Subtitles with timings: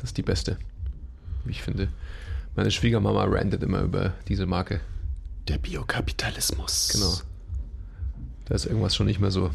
[0.00, 0.56] Das ist die beste,
[1.44, 1.88] wie ich finde.
[2.56, 4.80] Meine Schwiegermama rantet immer über diese Marke.
[5.46, 6.88] Der Biokapitalismus.
[6.90, 7.20] Genau.
[8.46, 9.50] Da ist irgendwas schon nicht mehr so,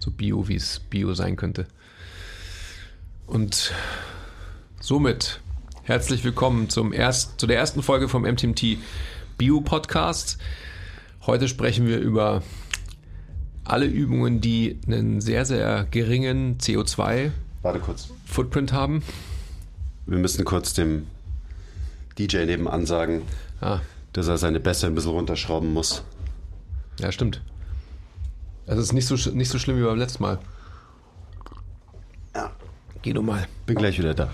[0.00, 1.68] so bio, wie es bio sein könnte.
[3.26, 3.72] Und
[4.80, 5.40] somit
[5.84, 8.78] herzlich willkommen zum erst, zu der ersten Folge vom MTMT
[9.38, 10.38] Bio Podcast.
[11.26, 12.42] Heute sprechen wir über
[13.62, 17.30] alle Übungen, die einen sehr, sehr geringen CO2
[17.62, 18.10] Warte kurz.
[18.26, 19.04] Footprint haben.
[20.06, 21.06] Wir müssen kurz dem
[22.18, 23.22] DJ nebenan sagen,
[23.60, 23.80] Ah,
[24.12, 26.02] dass er seine Bässe ein bisschen runterschrauben muss.
[27.00, 27.40] ja, stimmt.
[28.66, 30.38] Es ist nicht so, nicht so schlimm wie beim letzten Mal.
[32.34, 32.50] Ja.
[33.02, 33.46] Geh du mal.
[33.66, 34.30] Bin gleich wieder da.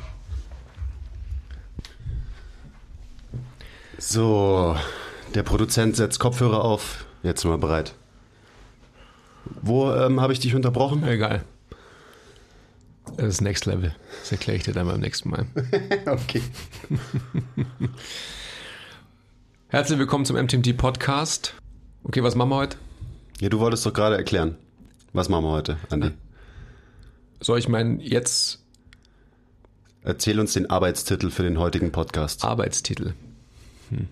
[3.99, 4.77] So,
[5.35, 7.05] der Produzent setzt Kopfhörer auf.
[7.23, 7.95] Jetzt sind wir bereit.
[9.63, 11.03] Wo ähm, habe ich dich unterbrochen?
[11.05, 11.43] Egal.
[13.17, 13.95] Das ist Next Level.
[14.21, 15.47] Das erkläre ich dir dann beim nächsten Mal.
[16.07, 16.43] okay.
[19.69, 21.55] Herzlich willkommen zum MTMT Podcast.
[22.05, 22.77] Okay, was machen wir heute?
[23.41, 24.57] Ja, du wolltest doch gerade erklären.
[25.13, 26.11] Was machen wir heute, Andi?
[27.41, 28.61] Soll ich meinen jetzt
[30.03, 32.45] Erzähl uns den Arbeitstitel für den heutigen Podcast.
[32.45, 33.13] Arbeitstitel?
[33.91, 34.09] Hm.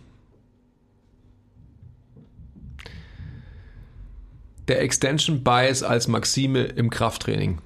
[4.69, 7.63] Der Extension Bias als Maxime im Krafttraining.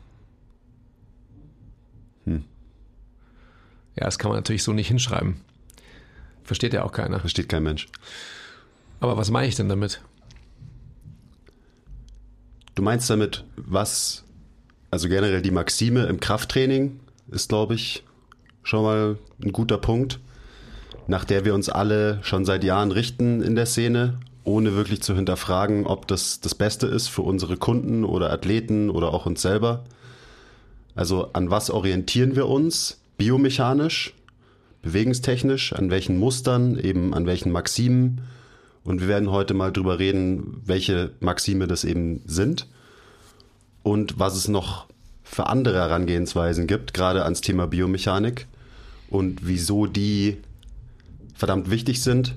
[2.26, 2.44] Hm.
[3.96, 5.36] Ja, das kann man natürlich so nicht hinschreiben.
[6.44, 7.20] Versteht ja auch keiner.
[7.20, 7.88] Versteht kein Mensch.
[9.00, 10.00] Aber was meine ich denn damit?
[12.74, 14.24] Du meinst damit, was,
[14.90, 18.02] also generell die Maxime im Krafttraining ist, glaube ich,
[18.62, 20.20] schon mal ein guter Punkt,
[21.06, 25.14] nach der wir uns alle schon seit Jahren richten in der Szene, ohne wirklich zu
[25.14, 29.84] hinterfragen, ob das das Beste ist für unsere Kunden oder Athleten oder auch uns selber.
[30.94, 33.01] Also an was orientieren wir uns?
[33.22, 34.14] Biomechanisch,
[34.82, 38.22] bewegungstechnisch, an welchen Mustern, eben an welchen Maximen.
[38.82, 42.66] Und wir werden heute mal drüber reden, welche Maxime das eben sind
[43.84, 44.86] und was es noch
[45.22, 48.48] für andere Herangehensweisen gibt, gerade ans Thema Biomechanik
[49.08, 50.38] und wieso die
[51.32, 52.34] verdammt wichtig sind.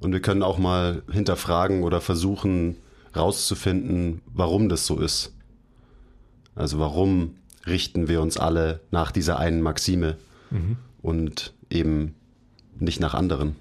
[0.00, 2.76] Und wir können auch mal hinterfragen oder versuchen
[3.16, 5.32] rauszufinden, warum das so ist.
[6.54, 10.16] Also warum richten wir uns alle nach dieser einen Maxime
[11.02, 12.14] und eben
[12.78, 13.56] nicht nach anderen.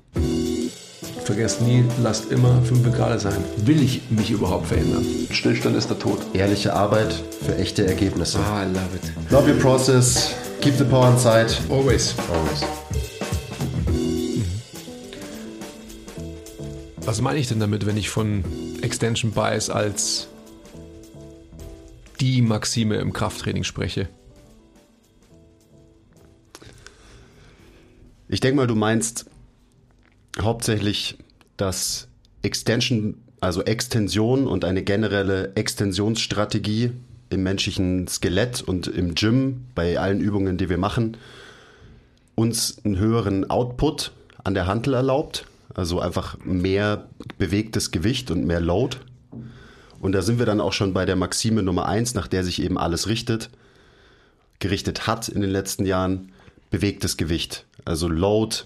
[1.24, 3.44] Vergesst nie, lasst immer 5 Grad sein.
[3.66, 5.04] Will ich mich überhaupt verändern?
[5.32, 6.20] Stillstand ist der Tod.
[6.34, 8.38] Ehrliche Arbeit für echte Ergebnisse.
[8.40, 9.32] Ah, I love it.
[9.32, 11.48] Love your process, keep the power inside.
[11.72, 12.14] Always.
[12.32, 12.64] Always.
[17.06, 18.44] Was meine ich denn damit, wenn ich von
[18.82, 20.28] Extension Bias als
[22.16, 24.10] die Maxime im Krafttraining spreche?
[28.28, 29.26] Ich denke mal, du meinst
[30.42, 31.18] hauptsächlich,
[31.58, 32.08] dass
[32.42, 36.92] Extension, also Extension und eine generelle Extensionsstrategie
[37.30, 41.18] im menschlichen Skelett und im Gym bei allen Übungen, die wir machen,
[42.36, 44.12] uns einen höheren Output
[44.44, 45.46] an der Hantel erlaubt.
[45.74, 48.98] Also einfach mehr bewegtes Gewicht und mehr Load.
[50.06, 52.62] Und da sind wir dann auch schon bei der Maxime Nummer eins, nach der sich
[52.62, 53.50] eben alles richtet,
[54.60, 56.32] gerichtet hat in den letzten Jahren,
[56.70, 57.66] bewegtes Gewicht.
[57.86, 58.66] Also Load,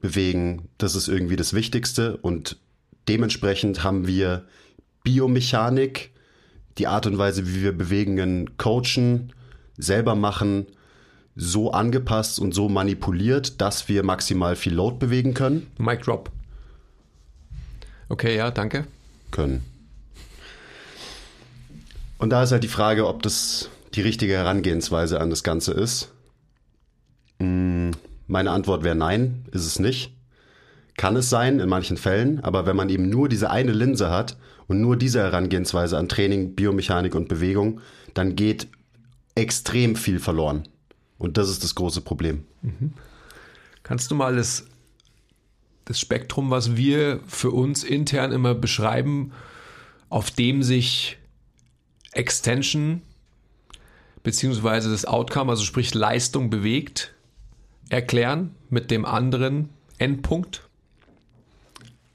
[0.00, 2.16] bewegen, das ist irgendwie das Wichtigste.
[2.18, 2.58] Und
[3.08, 4.44] dementsprechend haben wir
[5.02, 6.12] Biomechanik,
[6.78, 9.32] die Art und Weise, wie wir Bewegungen coachen,
[9.76, 10.66] selber machen,
[11.34, 15.66] so angepasst und so manipuliert, dass wir maximal viel Load bewegen können.
[15.78, 16.30] Mic Drop.
[18.08, 18.86] Okay, ja, danke.
[19.32, 19.64] können.
[22.18, 26.12] Und da ist halt die Frage, ob das die richtige Herangehensweise an das Ganze ist.
[27.38, 27.90] Mm,
[28.26, 30.12] Meine Antwort wäre nein, ist es nicht.
[30.96, 34.36] Kann es sein in manchen Fällen, aber wenn man eben nur diese eine Linse hat
[34.66, 37.80] und nur diese Herangehensweise an Training, Biomechanik und Bewegung,
[38.14, 38.68] dann geht
[39.34, 40.66] extrem viel verloren.
[41.18, 42.44] Und das ist das große Problem.
[43.82, 44.66] Kannst du mal das,
[45.84, 49.32] das Spektrum, was wir für uns intern immer beschreiben,
[50.08, 51.18] auf dem sich
[52.16, 53.02] Extension
[54.22, 57.14] beziehungsweise das Outcome, also sprich Leistung bewegt,
[57.88, 59.68] erklären mit dem anderen
[59.98, 60.62] Endpunkt?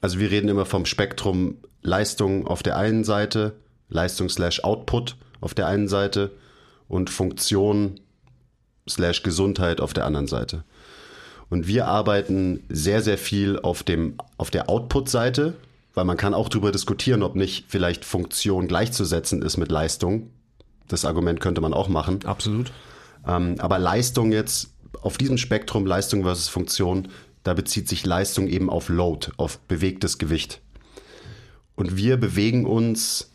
[0.00, 3.54] Also wir reden immer vom Spektrum Leistung auf der einen Seite,
[3.88, 6.32] Leistung slash Output auf der einen Seite
[6.88, 8.00] und Funktion
[8.88, 10.64] slash Gesundheit auf der anderen Seite.
[11.50, 15.54] Und wir arbeiten sehr, sehr viel auf, dem, auf der Output-Seite,
[15.94, 20.30] weil man kann auch darüber diskutieren, ob nicht vielleicht Funktion gleichzusetzen ist mit Leistung.
[20.88, 22.24] Das Argument könnte man auch machen.
[22.24, 22.72] Absolut.
[23.26, 27.08] Ähm, aber Leistung jetzt auf diesem Spektrum Leistung versus Funktion,
[27.44, 30.60] da bezieht sich Leistung eben auf Load, auf bewegtes Gewicht.
[31.74, 33.30] Und wir bewegen uns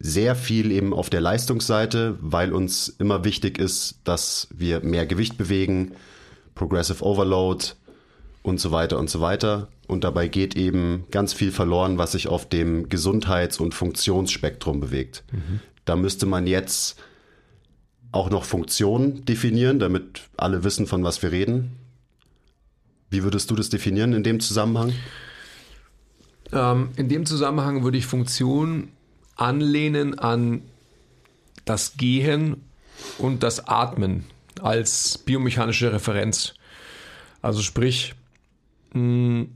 [0.00, 5.36] sehr viel eben auf der Leistungsseite, weil uns immer wichtig ist, dass wir mehr Gewicht
[5.36, 5.92] bewegen,
[6.54, 7.64] Progressive Overload
[8.42, 9.68] und so weiter und so weiter.
[9.88, 15.24] Und dabei geht eben ganz viel verloren, was sich auf dem Gesundheits- und Funktionsspektrum bewegt.
[15.32, 15.60] Mhm.
[15.86, 17.00] Da müsste man jetzt
[18.12, 21.76] auch noch Funktionen definieren, damit alle wissen, von was wir reden.
[23.10, 24.92] Wie würdest du das definieren in dem Zusammenhang?
[26.52, 28.90] Ähm, in dem Zusammenhang würde ich Funktion
[29.36, 30.62] anlehnen an
[31.64, 32.62] das Gehen
[33.16, 34.24] und das Atmen
[34.60, 36.54] als biomechanische Referenz.
[37.40, 38.14] Also sprich,
[38.92, 39.50] hm,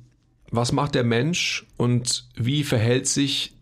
[0.53, 3.55] was macht der Mensch und wie verhält sich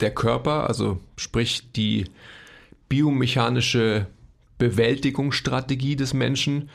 [0.00, 2.04] der Körper, also sprich die
[2.88, 4.06] biomechanische
[4.58, 6.70] Bewältigungsstrategie des Menschen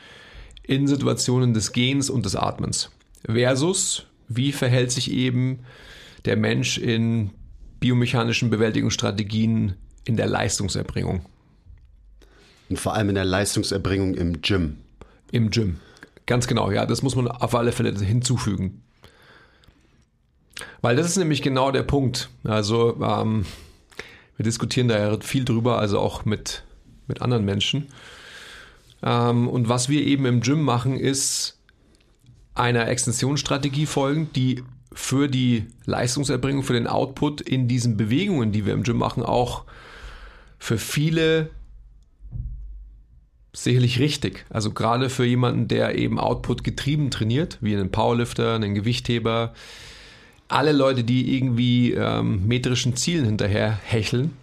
[0.64, 2.90] in Situationen des Gehens und des Atmens
[3.24, 5.60] versus wie verhält sich eben
[6.24, 7.30] der Mensch in
[7.80, 9.74] biomechanischen Bewältigungsstrategien
[10.04, 11.26] in der Leistungserbringung.
[12.68, 14.78] Und vor allem in der Leistungserbringung im Gym.
[15.30, 15.78] Im Gym.
[16.26, 18.82] Ganz genau, ja, das muss man auf alle Fälle hinzufügen.
[20.80, 22.30] Weil das ist nämlich genau der Punkt.
[22.44, 23.46] Also ähm,
[24.36, 26.64] wir diskutieren da ja viel drüber, also auch mit,
[27.06, 27.88] mit anderen Menschen.
[29.02, 31.58] Ähm, und was wir eben im Gym machen, ist
[32.54, 34.62] einer Extensionsstrategie folgen, die
[34.92, 39.64] für die Leistungserbringung, für den Output in diesen Bewegungen, die wir im Gym machen, auch
[40.58, 41.50] für viele
[43.52, 44.44] sicherlich richtig.
[44.50, 49.54] Also gerade für jemanden, der eben Output getrieben trainiert, wie einen Powerlifter, einen Gewichtheber,
[50.52, 54.36] alle Leute, die irgendwie ähm, metrischen Zielen hinterher hecheln.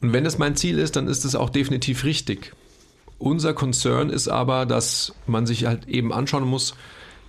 [0.00, 2.54] Und wenn das mein Ziel ist, dann ist es auch definitiv richtig.
[3.18, 6.74] Unser Concern ist aber, dass man sich halt eben anschauen muss,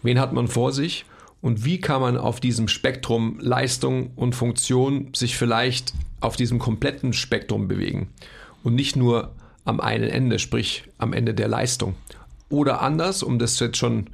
[0.03, 1.05] wen hat man vor sich
[1.41, 7.13] und wie kann man auf diesem Spektrum Leistung und Funktion sich vielleicht auf diesem kompletten
[7.13, 8.09] Spektrum bewegen
[8.63, 9.35] und nicht nur
[9.65, 11.95] am einen Ende, sprich am Ende der Leistung.
[12.49, 14.09] Oder anders, um das jetzt schon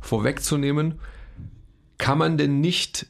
[0.00, 0.96] vorwegzunehmen,
[1.98, 3.06] kann man denn nicht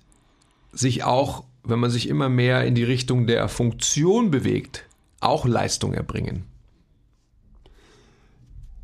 [0.73, 4.85] sich auch, wenn man sich immer mehr in die Richtung der Funktion bewegt,
[5.21, 6.45] auch Leistung erbringen?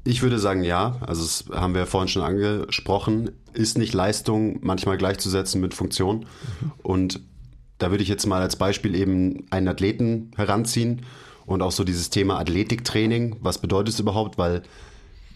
[0.05, 0.97] Ich würde sagen, ja.
[1.01, 3.33] Also das haben wir vorhin schon angesprochen.
[3.53, 6.21] Ist nicht Leistung manchmal gleichzusetzen mit Funktion?
[6.21, 6.73] Mhm.
[6.83, 7.21] Und
[7.79, 11.03] da würde ich jetzt mal als Beispiel eben einen Athleten heranziehen
[11.47, 13.37] und auch so dieses Thema Athletiktraining.
[13.41, 14.39] Was bedeutet es überhaupt?
[14.39, 14.63] Weil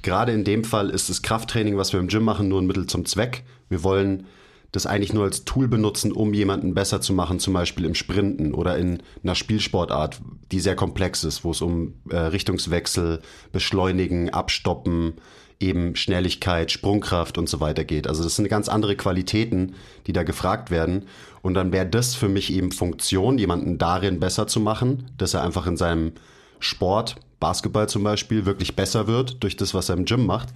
[0.02, 2.86] gerade in dem Fall ist das Krafttraining, was wir im Gym machen, nur ein Mittel
[2.86, 3.44] zum Zweck.
[3.68, 4.26] Wir wollen
[4.74, 8.52] das eigentlich nur als Tool benutzen, um jemanden besser zu machen, zum Beispiel im Sprinten
[8.52, 13.20] oder in einer Spielsportart, die sehr komplex ist, wo es um äh, Richtungswechsel,
[13.52, 15.12] Beschleunigen, Abstoppen,
[15.60, 18.08] eben Schnelligkeit, Sprungkraft und so weiter geht.
[18.08, 19.76] Also das sind ganz andere Qualitäten,
[20.08, 21.06] die da gefragt werden.
[21.40, 25.44] Und dann wäre das für mich eben Funktion, jemanden darin besser zu machen, dass er
[25.44, 26.14] einfach in seinem
[26.58, 30.48] Sport, Basketball zum Beispiel, wirklich besser wird durch das, was er im Gym macht.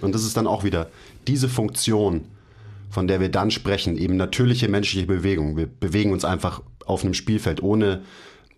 [0.00, 0.88] Und das ist dann auch wieder
[1.28, 2.24] diese Funktion,
[2.90, 5.56] von der wir dann sprechen, eben natürliche menschliche Bewegung.
[5.56, 8.02] Wir bewegen uns einfach auf einem Spielfeld, ohne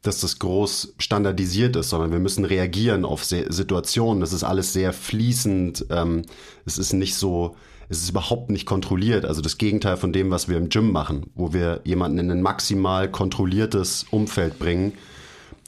[0.03, 4.21] dass das groß standardisiert ist, sondern wir müssen reagieren auf Situationen.
[4.21, 5.87] Das ist alles sehr fließend.
[5.91, 6.23] Ähm,
[6.65, 7.57] es ist nicht so,
[7.89, 9.25] es ist überhaupt nicht kontrolliert.
[9.25, 12.43] Also das Gegenteil von dem, was wir im Gym machen, wo wir jemanden in ein
[12.43, 14.93] maximal kontrolliertes Umfeld bringen.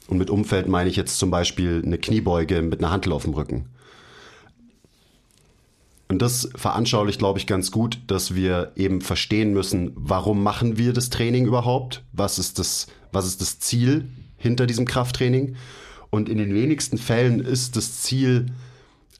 [0.07, 3.33] Und mit Umfeld meine ich jetzt zum Beispiel eine Kniebeuge mit einer Hantel auf dem
[3.33, 3.65] Rücken.
[6.11, 10.91] Und das veranschaulicht, glaube ich, ganz gut, dass wir eben verstehen müssen, warum machen wir
[10.91, 12.03] das Training überhaupt?
[12.13, 15.55] Was ist das, was ist das Ziel hinter diesem Krafttraining?
[16.09, 18.47] Und in den wenigsten Fällen ist das Ziel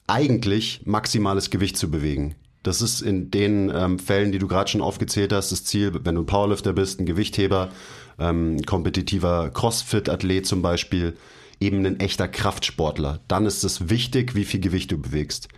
[0.08, 2.34] eigentlich maximales Gewicht zu bewegen.
[2.64, 6.16] Das ist in den ähm, Fällen, die du gerade schon aufgezählt hast, das Ziel, wenn
[6.16, 7.70] du ein Powerlifter bist, ein Gewichtheber,
[8.18, 11.16] ähm, kompetitiver Crossfit-Athlet zum Beispiel,
[11.60, 13.20] eben ein echter Kraftsportler.
[13.28, 15.48] Dann ist es wichtig, wie viel Gewicht du bewegst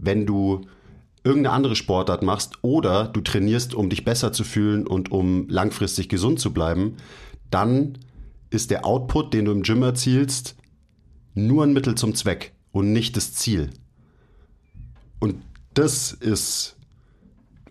[0.00, 0.62] wenn du
[1.22, 6.08] irgendeine andere Sportart machst oder du trainierst, um dich besser zu fühlen und um langfristig
[6.08, 6.96] gesund zu bleiben,
[7.50, 7.98] dann
[8.50, 10.56] ist der Output, den du im Gym erzielst,
[11.34, 13.70] nur ein Mittel zum Zweck und nicht das Ziel.
[15.18, 15.42] Und
[15.74, 16.76] das ist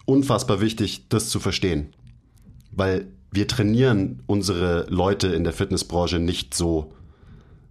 [0.05, 1.93] unfassbar wichtig, das zu verstehen.
[2.71, 6.93] Weil wir trainieren unsere Leute in der Fitnessbranche nicht so,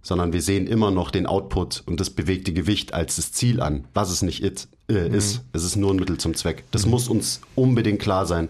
[0.01, 3.85] sondern wir sehen immer noch den Output und das bewegte Gewicht als das Ziel an,
[3.93, 5.13] was es nicht it, äh, mhm.
[5.13, 5.41] ist.
[5.53, 6.63] Es ist nur ein Mittel zum Zweck.
[6.71, 6.91] Das mhm.
[6.91, 8.49] muss uns unbedingt klar sein.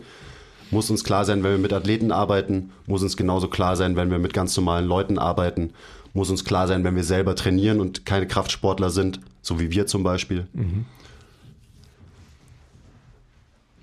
[0.71, 4.11] Muss uns klar sein, wenn wir mit Athleten arbeiten, muss uns genauso klar sein, wenn
[4.11, 5.73] wir mit ganz normalen Leuten arbeiten,
[6.13, 9.87] muss uns klar sein, wenn wir selber trainieren und keine Kraftsportler sind, so wie wir
[9.87, 10.47] zum Beispiel.
[10.53, 10.85] Mhm.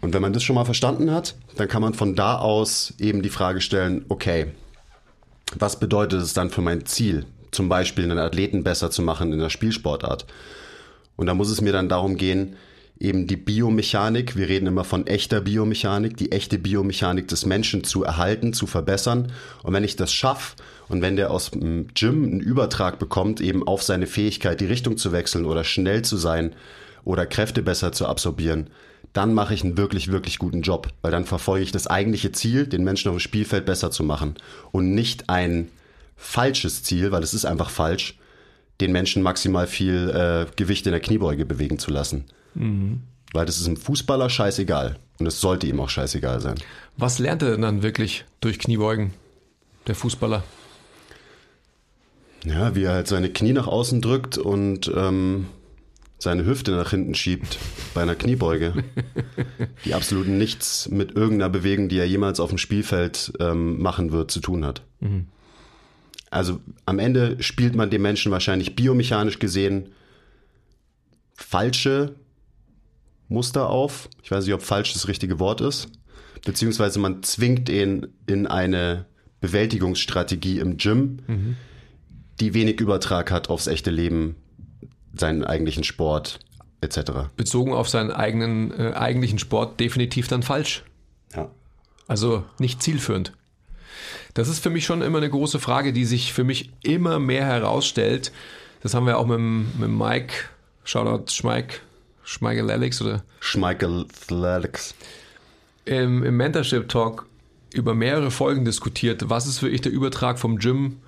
[0.00, 3.22] Und wenn man das schon mal verstanden hat, dann kann man von da aus eben
[3.22, 4.48] die Frage stellen, okay,
[5.58, 7.26] was bedeutet es dann für mein Ziel?
[7.50, 10.26] Zum Beispiel einen Athleten besser zu machen in der Spielsportart.
[11.16, 12.56] Und da muss es mir dann darum gehen,
[12.98, 18.04] eben die Biomechanik, wir reden immer von echter Biomechanik, die echte Biomechanik des Menschen zu
[18.04, 19.32] erhalten, zu verbessern.
[19.62, 20.56] Und wenn ich das schaffe
[20.88, 24.96] und wenn der aus dem Gym einen Übertrag bekommt, eben auf seine Fähigkeit, die Richtung
[24.96, 26.54] zu wechseln oder schnell zu sein
[27.04, 28.68] oder Kräfte besser zu absorbieren,
[29.12, 32.66] dann mache ich einen wirklich, wirklich guten Job, weil dann verfolge ich das eigentliche Ziel,
[32.66, 34.34] den Menschen auf dem Spielfeld besser zu machen
[34.72, 35.68] und nicht ein
[36.16, 38.18] falsches Ziel, weil es ist einfach falsch,
[38.80, 42.24] den Menschen maximal viel äh, Gewicht in der Kniebeuge bewegen zu lassen.
[42.54, 43.02] Mhm.
[43.32, 46.56] Weil das ist einem Fußballer scheißegal und es sollte ihm auch scheißegal sein.
[46.96, 49.12] Was lernt er denn dann wirklich durch Kniebeugen,
[49.86, 50.42] der Fußballer?
[52.44, 55.46] Ja, wie er halt seine Knie nach außen drückt und ähm,
[56.18, 57.58] seine Hüfte nach hinten schiebt
[57.92, 58.84] bei einer Kniebeuge,
[59.84, 64.30] die absolut nichts mit irgendeiner Bewegung, die er jemals auf dem Spielfeld ähm, machen wird,
[64.30, 64.82] zu tun hat.
[65.00, 65.26] Mhm.
[66.36, 69.88] Also am Ende spielt man dem Menschen wahrscheinlich biomechanisch gesehen
[71.34, 72.14] falsche
[73.28, 74.08] Muster auf.
[74.22, 75.88] Ich weiß nicht, ob falsch das richtige Wort ist.
[76.44, 79.06] Beziehungsweise man zwingt ihn in eine
[79.40, 81.56] Bewältigungsstrategie im Gym, mhm.
[82.38, 84.36] die wenig Übertrag hat aufs echte Leben
[85.14, 86.40] seinen eigentlichen Sport
[86.82, 87.30] etc.
[87.36, 90.84] Bezogen auf seinen eigenen äh, eigentlichen Sport definitiv dann falsch.
[91.34, 91.50] Ja.
[92.06, 93.32] Also nicht zielführend.
[94.36, 97.46] Das ist für mich schon immer eine große Frage, die sich für mich immer mehr
[97.46, 98.32] herausstellt.
[98.82, 100.34] Das haben wir auch mit, mit Mike,
[100.84, 101.80] Shoutout Schmeik,
[102.22, 103.24] Schmeichel Alex oder?
[103.40, 104.94] Schmeichel Alex.
[105.86, 107.24] Im, Im Mentorship Talk
[107.72, 110.98] über mehrere Folgen diskutiert, was ist wirklich der Übertrag vom Gym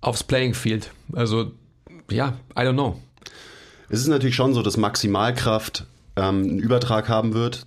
[0.00, 0.90] aufs Playing Field.
[1.12, 1.52] Also,
[2.10, 2.98] ja, I don't know.
[3.90, 5.84] Es ist natürlich schon so, dass Maximalkraft
[6.16, 7.66] ähm, einen Übertrag haben wird,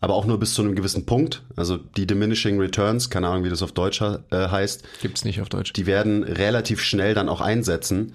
[0.00, 1.42] aber auch nur bis zu einem gewissen Punkt.
[1.56, 4.84] Also die Diminishing Returns, keine Ahnung, wie das auf Deutsch äh, heißt.
[5.00, 5.72] Gibt's nicht auf Deutsch.
[5.72, 8.14] Die werden relativ schnell dann auch einsetzen.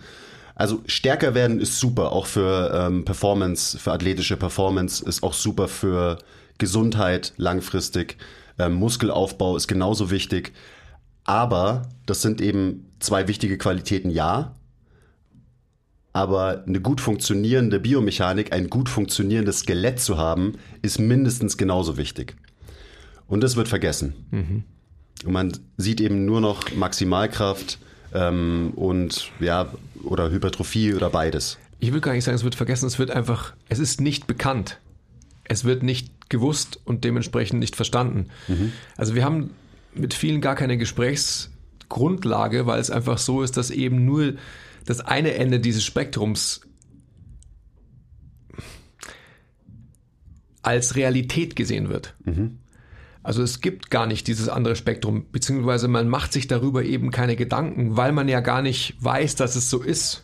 [0.56, 5.68] Also stärker werden ist super, auch für ähm, Performance, für athletische Performance ist auch super
[5.68, 6.20] für
[6.60, 8.18] Gesundheit langfristig.
[8.60, 10.54] Ähm, Muskelaufbau ist genauso wichtig.
[11.24, 14.56] Aber das sind eben zwei wichtige Qualitäten, ja
[16.14, 22.36] aber eine gut funktionierende Biomechanik, ein gut funktionierendes Skelett zu haben, ist mindestens genauso wichtig.
[23.28, 24.14] Und das wird vergessen.
[24.32, 24.64] Mhm.
[25.26, 27.80] Und man sieht eben nur noch Maximalkraft
[28.14, 29.72] ähm, und ja,
[30.04, 31.58] oder Hypertrophie oder beides.
[31.80, 34.80] Ich will gar nicht sagen, es wird vergessen, es wird einfach, es ist nicht bekannt.
[35.46, 38.28] Es wird nicht gewusst und dementsprechend nicht verstanden.
[38.48, 38.74] Mhm.
[38.98, 39.52] Also wir haben
[39.94, 44.34] mit vielen gar keine Gesprächsgrundlage, weil es einfach so ist, dass eben nur
[44.86, 46.62] das eine Ende dieses Spektrums
[50.62, 52.16] als Realität gesehen wird.
[52.26, 52.60] Mhm.
[53.24, 57.36] Also es gibt gar nicht dieses andere Spektrum, beziehungsweise man macht sich darüber eben keine
[57.36, 60.24] Gedanken, weil man ja gar nicht weiß, dass es so ist,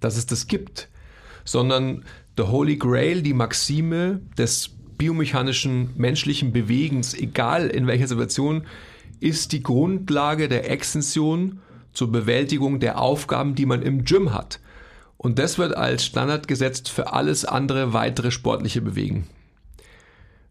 [0.00, 0.88] dass es das gibt,
[1.44, 2.04] sondern
[2.36, 8.66] the Holy Grail, die Maxime des biomechanischen menschlichen Bewegens, egal in welcher Situation,
[9.20, 11.60] ist die Grundlage der Extension
[11.92, 14.60] zur Bewältigung der Aufgaben, die man im Gym hat.
[15.16, 19.28] Und das wird als Standard gesetzt für alles andere weitere sportliche Bewegen.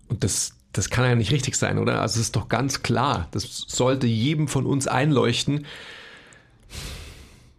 [0.07, 2.01] Und das, das kann ja nicht richtig sein, oder?
[2.01, 5.65] Also es ist doch ganz klar, das sollte jedem von uns einleuchten,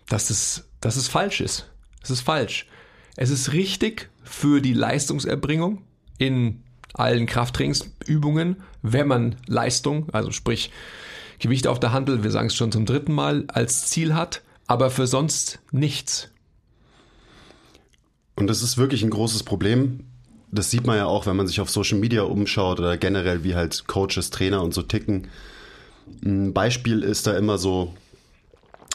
[0.08, 1.70] dass es, dass es falsch ist.
[2.02, 2.66] Es ist falsch.
[3.16, 5.82] Es ist richtig für die Leistungserbringung
[6.18, 6.62] in
[6.94, 10.70] allen Krafttrainingsübungen, wenn man Leistung, also sprich
[11.42, 14.90] Gewicht auf der Handel, wir sagen es schon zum dritten Mal, als Ziel hat, aber
[14.90, 16.30] für sonst nichts.
[18.36, 20.06] Und das ist wirklich ein großes Problem.
[20.52, 23.56] Das sieht man ja auch, wenn man sich auf Social Media umschaut oder generell wie
[23.56, 25.28] halt Coaches, Trainer und so ticken.
[26.24, 27.92] Ein Beispiel ist da immer so,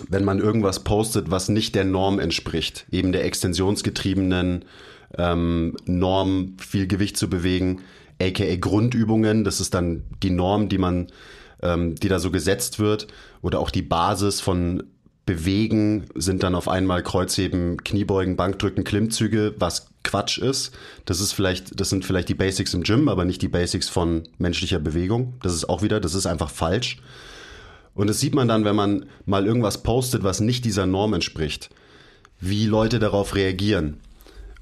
[0.08, 4.64] wenn man irgendwas postet, was nicht der Norm entspricht, eben der extensionsgetriebenen
[5.18, 7.82] ähm, Norm, viel Gewicht zu bewegen,
[8.22, 11.08] aka Grundübungen, das ist dann die Norm, die man
[11.62, 13.08] ähm, die da so gesetzt wird
[13.42, 14.84] oder auch die Basis von
[15.26, 20.74] Bewegen sind dann auf einmal Kreuzheben, Kniebeugen, Bankdrücken, Klimmzüge, was Quatsch ist.
[21.04, 24.24] Das ist vielleicht, das sind vielleicht die Basics im Gym, aber nicht die Basics von
[24.38, 25.34] menschlicher Bewegung.
[25.44, 27.02] Das ist auch wieder, das ist einfach falsch.
[27.94, 31.72] Und das sieht man dann, wenn man mal irgendwas postet, was nicht dieser Norm entspricht,
[32.40, 34.00] wie Leute darauf reagieren.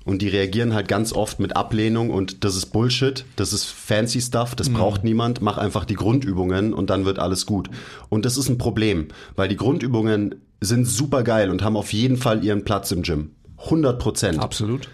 [0.05, 4.21] Und die reagieren halt ganz oft mit Ablehnung und das ist Bullshit, das ist fancy
[4.21, 7.71] Stuff, das braucht niemand, mach einfach die Grundübungen und dann wird alles gut.
[8.09, 12.17] Und das ist ein Problem, weil die Grundübungen sind super geil und haben auf jeden
[12.17, 13.31] Fall ihren Platz im Gym.
[13.57, 14.39] 100 Prozent.
[14.39, 14.89] Absolut.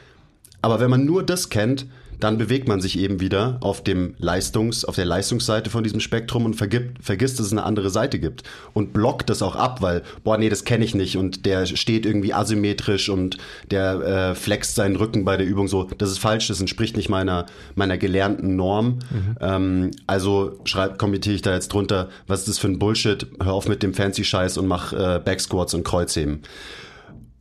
[0.61, 1.87] Aber wenn man nur das kennt,
[2.23, 6.45] dann bewegt man sich eben wieder auf dem Leistungs, auf der Leistungsseite von diesem Spektrum
[6.45, 10.03] und vergibt, vergisst, dass es eine andere Seite gibt und blockt das auch ab, weil
[10.23, 13.37] boah nee, das kenne ich nicht und der steht irgendwie asymmetrisch und
[13.71, 15.89] der äh, flext seinen Rücken bei der Übung so.
[15.97, 18.99] Das ist falsch, das entspricht nicht meiner meiner gelernten Norm.
[19.39, 23.27] Ähm, also schreib, kommentiere ich da jetzt drunter, was ist das für ein Bullshit?
[23.41, 26.41] Hör auf mit dem fancy Scheiß und mach äh, Backsquats und Kreuzheben.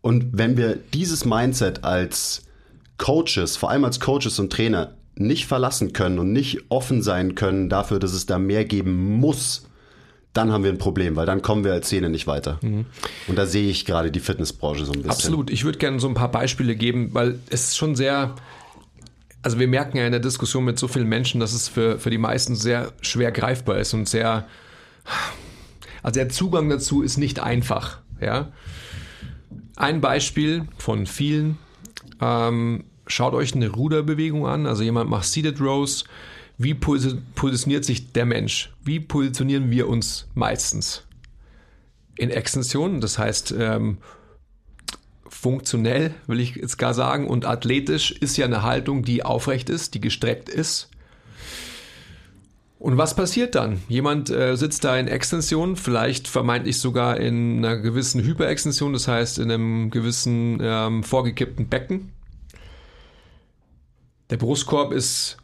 [0.01, 2.43] Und wenn wir dieses Mindset als
[3.01, 7.69] Coaches, vor allem als Coaches und Trainer, nicht verlassen können und nicht offen sein können
[7.69, 9.67] dafür, dass es da mehr geben muss,
[10.33, 12.61] dann haben wir ein Problem, weil dann kommen wir als Szene nicht weiter.
[12.63, 15.11] Und da sehe ich gerade die Fitnessbranche so ein bisschen.
[15.11, 15.51] Absolut.
[15.51, 18.35] Ich würde gerne so ein paar Beispiele geben, weil es ist schon sehr.
[19.43, 22.11] Also wir merken ja in der Diskussion mit so vielen Menschen, dass es für, für
[22.11, 24.47] die meisten sehr schwer greifbar ist und sehr.
[26.03, 27.99] Also der Zugang dazu ist nicht einfach.
[28.21, 28.53] Ja.
[29.77, 31.59] Ein Beispiel von vielen.
[32.21, 34.67] Ähm, schaut euch eine Ruderbewegung an.
[34.67, 36.05] Also jemand macht Seated Rows.
[36.59, 38.73] Wie posi- positioniert sich der Mensch?
[38.85, 41.05] Wie positionieren wir uns meistens?
[42.17, 43.99] In Extension, das heißt ähm,
[45.27, 49.95] funktionell, will ich jetzt gar sagen, und athletisch ist ja eine Haltung, die aufrecht ist,
[49.95, 50.91] die gestreckt ist.
[52.79, 53.83] Und was passiert dann?
[53.89, 59.39] Jemand äh, sitzt da in Extension, vielleicht vermeintlich sogar in einer gewissen Hyperextension, das heißt
[59.39, 62.11] in einem gewissen ähm, vorgekippten Becken.
[64.31, 65.37] Der Brustkorb ist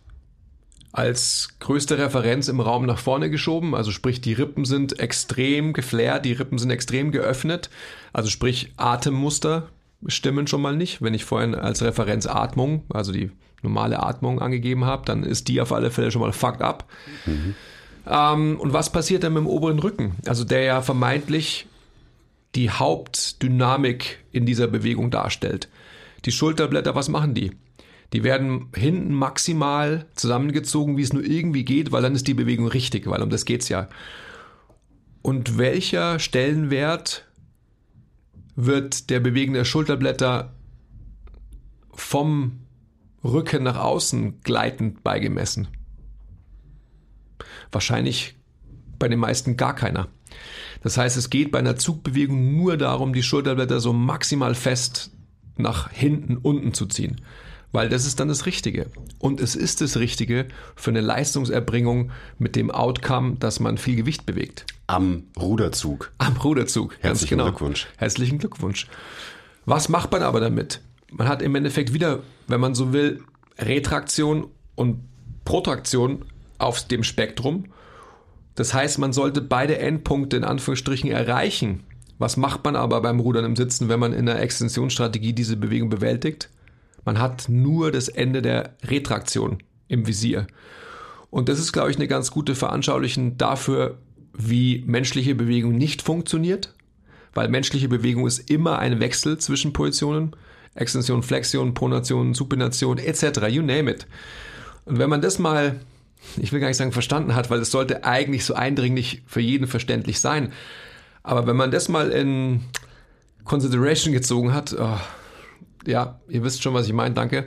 [0.92, 6.24] als größte Referenz im Raum nach vorne geschoben, also sprich die Rippen sind extrem geflärt,
[6.24, 7.68] die Rippen sind extrem geöffnet,
[8.12, 9.68] also sprich Atemmuster
[10.06, 11.02] stimmen schon mal nicht.
[11.02, 13.30] Wenn ich vorhin als Referenz Atmung, also die
[13.62, 16.88] normale Atmung angegeben habe, dann ist die auf alle Fälle schon mal fucked up.
[18.06, 20.16] Ähm, und was passiert dann mit dem oberen Rücken?
[20.26, 21.66] Also der ja vermeintlich
[22.54, 25.68] die Hauptdynamik in dieser Bewegung darstellt.
[26.24, 27.50] Die Schulterblätter, was machen die?
[28.12, 32.68] Die werden hinten maximal zusammengezogen, wie es nur irgendwie geht, weil dann ist die Bewegung
[32.68, 33.88] richtig, weil um das geht's ja.
[35.22, 37.26] Und welcher Stellenwert
[38.54, 40.54] wird der Bewegung der Schulterblätter
[41.92, 42.60] vom
[43.24, 45.68] Rücken nach außen gleitend beigemessen?
[47.72, 48.36] Wahrscheinlich
[48.98, 50.08] bei den meisten gar keiner.
[50.82, 55.10] Das heißt, es geht bei einer Zugbewegung nur darum, die Schulterblätter so maximal fest
[55.56, 57.20] nach hinten unten zu ziehen.
[57.76, 58.86] Weil das ist dann das Richtige.
[59.18, 64.24] Und es ist das Richtige für eine Leistungserbringung mit dem Outcome, dass man viel Gewicht
[64.24, 64.64] bewegt.
[64.86, 66.10] Am Ruderzug.
[66.16, 66.96] Am Ruderzug.
[67.00, 67.50] Herzlichen genau.
[67.50, 67.86] Glückwunsch.
[67.98, 68.86] Herzlichen Glückwunsch.
[69.66, 70.80] Was macht man aber damit?
[71.12, 73.22] Man hat im Endeffekt wieder, wenn man so will,
[73.58, 75.02] Retraktion und
[75.44, 76.24] Protraktion
[76.56, 77.66] auf dem Spektrum.
[78.54, 81.82] Das heißt, man sollte beide Endpunkte in Anführungsstrichen erreichen.
[82.16, 85.90] Was macht man aber beim Rudern im Sitzen, wenn man in der Extensionsstrategie diese Bewegung
[85.90, 86.48] bewältigt?
[87.06, 90.48] Man hat nur das Ende der Retraktion im Visier.
[91.30, 93.98] Und das ist, glaube ich, eine ganz gute Veranschaulichung dafür,
[94.34, 96.74] wie menschliche Bewegung nicht funktioniert,
[97.32, 100.34] weil menschliche Bewegung ist immer ein Wechsel zwischen Positionen,
[100.74, 104.06] Extension, Flexion, Pronation, Supination etc., you name it.
[104.84, 105.80] Und wenn man das mal,
[106.38, 109.68] ich will gar nicht sagen verstanden hat, weil es sollte eigentlich so eindringlich für jeden
[109.68, 110.52] verständlich sein,
[111.22, 112.62] aber wenn man das mal in
[113.44, 114.98] Consideration gezogen hat, oh,
[115.86, 117.46] ja, ihr wisst schon, was ich meine, danke,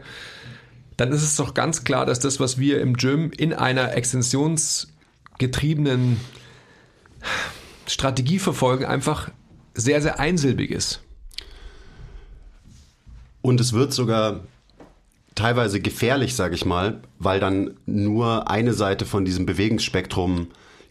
[0.97, 6.17] dann ist es doch ganz klar, dass das, was wir im Gym in einer extensionsgetriebenen
[7.87, 9.29] Strategie verfolgen, einfach
[9.73, 11.01] sehr, sehr einsilbig ist.
[13.41, 14.41] Und es wird sogar
[15.35, 20.47] teilweise gefährlich, sage ich mal, weil dann nur eine Seite von diesem Bewegungsspektrum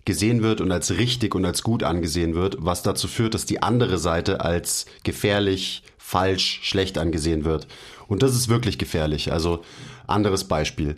[0.07, 3.63] gesehen wird und als richtig und als gut angesehen wird, was dazu führt, dass die
[3.63, 7.69] andere Seite als gefährlich, falsch, schlecht angesehen wird.
[8.07, 9.31] Und das ist wirklich gefährlich.
[9.31, 9.61] Also
[10.07, 10.97] anderes Beispiel.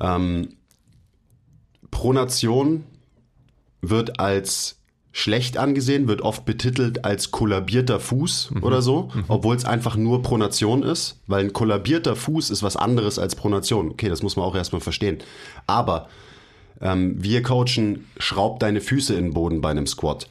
[0.00, 0.56] Ähm,
[1.90, 2.84] Pronation
[3.80, 9.96] wird als schlecht angesehen, wird oft betitelt als kollabierter Fuß oder so, obwohl es einfach
[9.96, 13.92] nur Pronation ist, weil ein kollabierter Fuß ist was anderes als Pronation.
[13.92, 15.18] Okay, das muss man auch erstmal verstehen.
[15.66, 16.08] Aber
[16.82, 20.28] ähm, wir coachen, schraub deine Füße in den Boden bei einem Squat.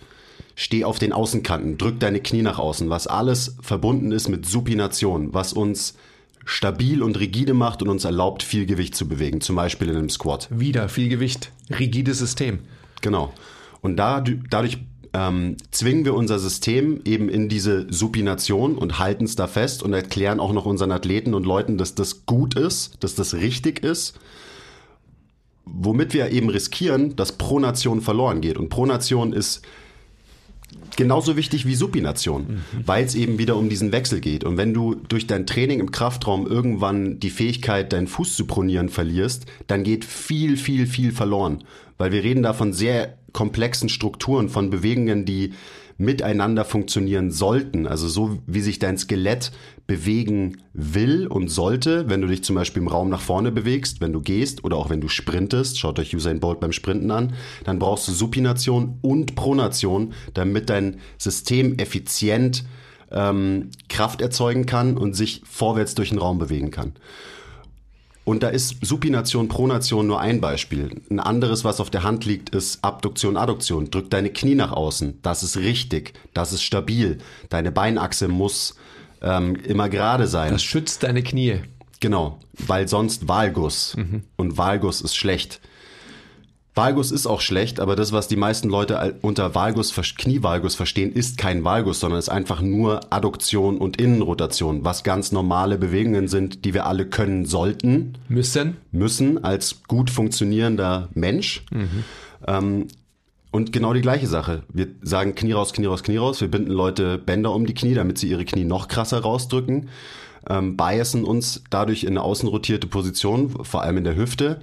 [0.56, 5.34] Steh auf den Außenkanten, drück deine Knie nach außen, was alles verbunden ist mit Supination,
[5.34, 5.96] was uns
[6.46, 10.10] stabil und rigide macht und uns erlaubt, viel Gewicht zu bewegen, zum Beispiel in einem
[10.10, 10.48] Squat.
[10.52, 12.60] Wieder viel Gewicht, rigides System.
[13.02, 13.34] Genau.
[13.82, 14.78] Und da, dadurch
[15.13, 19.94] ähm, zwingen wir unser System eben in diese Supination und halten es da fest und
[19.94, 24.20] erklären auch noch unseren Athleten und Leuten, dass das gut ist, dass das richtig ist.
[25.66, 28.58] Womit wir eben riskieren, dass Pronation verloren geht.
[28.58, 29.62] Und Pronation ist
[30.96, 32.64] genauso wichtig wie Supination, mhm.
[32.86, 34.44] weil es eben wieder um diesen Wechsel geht.
[34.44, 38.90] Und wenn du durch dein Training im Kraftraum irgendwann die Fähigkeit, deinen Fuß zu pronieren,
[38.90, 41.64] verlierst, dann geht viel, viel, viel verloren.
[41.98, 45.54] Weil wir reden da von sehr komplexen Strukturen, von Bewegungen, die
[45.98, 47.88] miteinander funktionieren sollten.
[47.88, 49.52] Also so wie sich dein Skelett
[49.88, 54.14] bewegen will und sollte, wenn du dich zum Beispiel im Raum nach vorne bewegst, wenn
[54.14, 57.34] du gehst oder auch wenn du sprintest, schaut euch Usain Bolt beim Sprinten an,
[57.66, 62.64] dann brauchst du Supination und Pronation, damit dein System effizient
[63.12, 66.94] ähm, Kraft erzeugen kann und sich vorwärts durch den Raum bewegen kann.
[68.26, 71.02] Und da ist Supination, Pronation nur ein Beispiel.
[71.10, 73.92] Ein anderes, was auf der Hand liegt, ist Abduktion, Adduktion.
[73.92, 75.20] Drück deine Knie nach außen.
[75.22, 76.14] Das ist richtig.
[76.34, 77.18] Das ist stabil.
[77.50, 78.76] Deine Beinachse muss
[79.22, 80.52] ähm, immer gerade sein.
[80.52, 81.62] Das schützt deine Knie.
[82.00, 83.96] Genau, weil sonst Valgus.
[83.98, 84.24] Mhm.
[84.38, 85.60] Und Valgus ist schlecht.
[86.76, 91.38] Valgus ist auch schlecht, aber das, was die meisten Leute unter Valgus, Knievalgus verstehen, ist
[91.38, 96.74] kein Valgus, sondern ist einfach nur Adduktion und Innenrotation, was ganz normale Bewegungen sind, die
[96.74, 98.18] wir alle können sollten.
[98.28, 98.78] Müssen.
[98.92, 101.64] Müssen als gut funktionierender Mensch.
[101.72, 102.04] Mhm.
[102.48, 102.88] Ähm,
[103.52, 104.64] und genau die gleiche Sache.
[104.74, 106.42] Wir sagen Knie raus, Knie raus, Knie raus.
[106.42, 109.90] Wir binden Leute Bänder um die Knie, damit sie ihre Knie noch krasser rausdrücken.
[110.50, 114.60] Ähm, biasen uns dadurch in eine außenrotierte Position, vor allem in der Hüfte.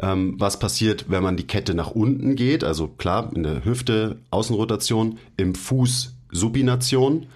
[0.00, 2.62] Ähm, was passiert, wenn man die Kette nach unten geht?
[2.64, 7.26] Also klar, in der Hüfte Außenrotation, im Fuß Supination.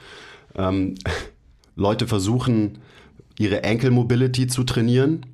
[0.54, 0.94] Ähm,
[1.76, 2.78] Leute versuchen,
[3.38, 5.24] ihre Ankle Mobility zu trainieren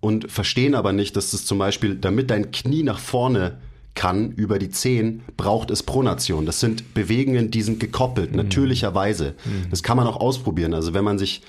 [0.00, 3.58] und verstehen aber nicht, dass das zum Beispiel, damit dein Knie nach vorne
[3.94, 6.46] kann über die Zehen, braucht es Pronation.
[6.46, 8.36] Das sind Bewegungen, die sind gekoppelt, mhm.
[8.36, 9.34] natürlicherweise.
[9.44, 9.70] Mhm.
[9.70, 10.74] Das kann man auch ausprobieren.
[10.74, 11.42] Also wenn man sich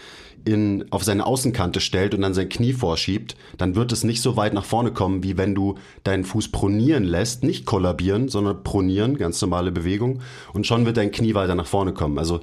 [0.46, 4.38] in, auf seine Außenkante stellt und dann sein Knie vorschiebt, dann wird es nicht so
[4.38, 9.18] weit nach vorne kommen, wie wenn du deinen Fuß pronieren lässt, nicht kollabieren, sondern pronieren,
[9.18, 10.22] ganz normale Bewegung,
[10.54, 12.18] und schon wird dein Knie weiter nach vorne kommen.
[12.18, 12.42] Also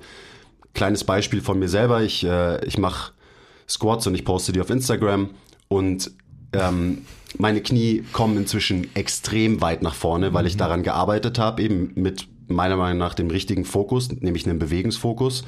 [0.74, 3.12] kleines Beispiel von mir selber, ich, äh, ich mache
[3.68, 5.30] Squats und ich poste die auf Instagram
[5.68, 6.10] und
[6.52, 7.06] ähm,
[7.38, 10.48] meine Knie kommen inzwischen extrem weit nach vorne, weil mhm.
[10.48, 15.44] ich daran gearbeitet habe, eben mit meiner Meinung nach dem richtigen Fokus, nämlich einem Bewegungsfokus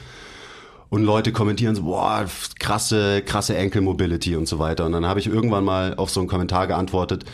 [0.88, 2.26] und Leute kommentieren so, boah,
[2.58, 4.86] krasse, krasse Ankle Mobility und so weiter.
[4.86, 7.24] Und dann habe ich irgendwann mal auf so einen Kommentar geantwortet,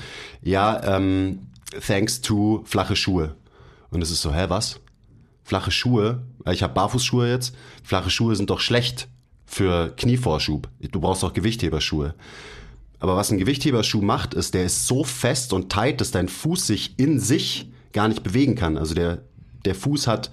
[0.43, 1.41] ja, ähm,
[1.87, 3.35] thanks to flache Schuhe.
[3.91, 4.81] Und es ist so, hä, was?
[5.45, 6.23] Flache Schuhe?
[6.51, 7.55] Ich habe Barfußschuhe jetzt.
[7.83, 9.09] Flache Schuhe sind doch schlecht
[9.45, 10.69] für Knievorschub.
[10.81, 12.15] Du brauchst doch Gewichtheberschuhe.
[13.01, 16.67] Aber was ein Gewichtheberschuh macht, ist, der ist so fest und tight, dass dein Fuß
[16.67, 18.79] sich in sich gar nicht bewegen kann.
[18.79, 19.23] Also der,
[19.65, 20.31] der Fuß hat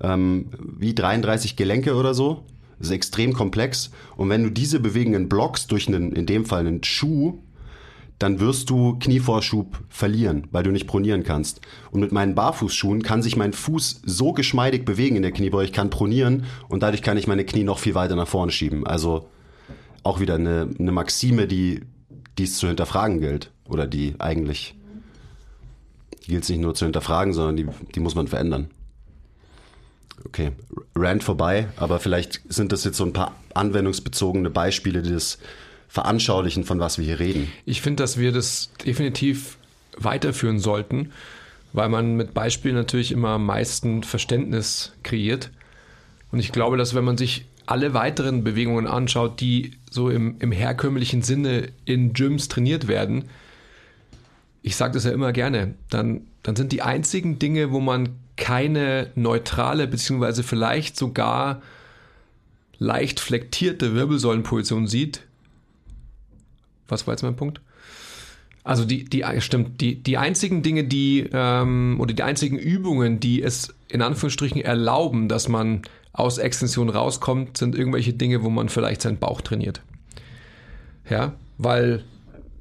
[0.00, 2.44] ähm, wie 33 Gelenke oder so
[2.80, 3.90] das ist extrem komplex.
[4.16, 7.38] Und wenn du diese Bewegungen blockst durch einen, in dem Fall einen Schuh,
[8.18, 11.60] dann wirst du Knievorschub verlieren, weil du nicht pronieren kannst.
[11.90, 15.72] Und mit meinen Barfußschuhen kann sich mein Fuß so geschmeidig bewegen in der Kniebeuge, ich
[15.72, 18.86] kann pronieren und dadurch kann ich meine Knie noch viel weiter nach vorne schieben.
[18.86, 19.28] Also
[20.02, 21.82] auch wieder eine, eine Maxime, die
[22.38, 23.52] es zu hinterfragen gilt.
[23.68, 24.74] Oder die eigentlich
[26.26, 28.70] gilt es nicht nur zu hinterfragen, sondern die, die muss man verändern.
[30.26, 30.52] Okay,
[30.94, 35.38] Rand vorbei, aber vielleicht sind das jetzt so ein paar anwendungsbezogene Beispiele, die das
[35.88, 37.50] veranschaulichen, von was wir hier reden.
[37.64, 39.58] Ich finde, dass wir das definitiv
[39.96, 41.10] weiterführen sollten,
[41.72, 45.50] weil man mit Beispielen natürlich immer am meisten Verständnis kreiert.
[46.30, 50.52] Und ich glaube, dass wenn man sich alle weiteren Bewegungen anschaut, die so im, im
[50.52, 53.24] herkömmlichen Sinne in Gyms trainiert werden,
[54.62, 59.10] ich sage das ja immer gerne, dann, dann sind die einzigen Dinge, wo man keine
[59.14, 61.62] neutrale beziehungsweise vielleicht sogar
[62.78, 65.22] leicht flektierte Wirbelsäulenposition sieht.
[66.88, 67.60] Was war jetzt mein Punkt?
[68.64, 73.42] Also die, die stimmt, die, die einzigen Dinge, die ähm, oder die einzigen Übungen, die
[73.42, 79.02] es in Anführungsstrichen erlauben, dass man aus Extension rauskommt, sind irgendwelche Dinge, wo man vielleicht
[79.02, 79.82] seinen Bauch trainiert.
[81.08, 82.04] Ja, weil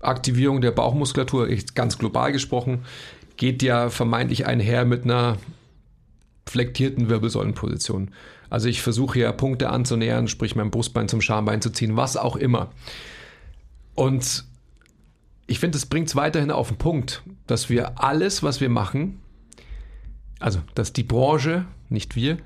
[0.02, 2.86] Aktivierung der Bauchmuskulatur, ganz global gesprochen,
[3.38, 5.38] geht ja vermeintlich einher mit einer
[6.50, 8.12] flektierten Wirbelsäulenposition.
[8.50, 12.36] Also ich versuche ja Punkte anzunähern, sprich mein Brustbein zum Schambein zu ziehen, was auch
[12.36, 12.72] immer.
[13.96, 14.46] Und
[15.48, 19.20] ich finde, es bringt es weiterhin auf den Punkt, dass wir alles, was wir machen,
[20.40, 22.38] also dass die Branche, nicht wir,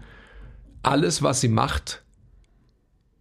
[0.82, 2.02] alles, was sie macht,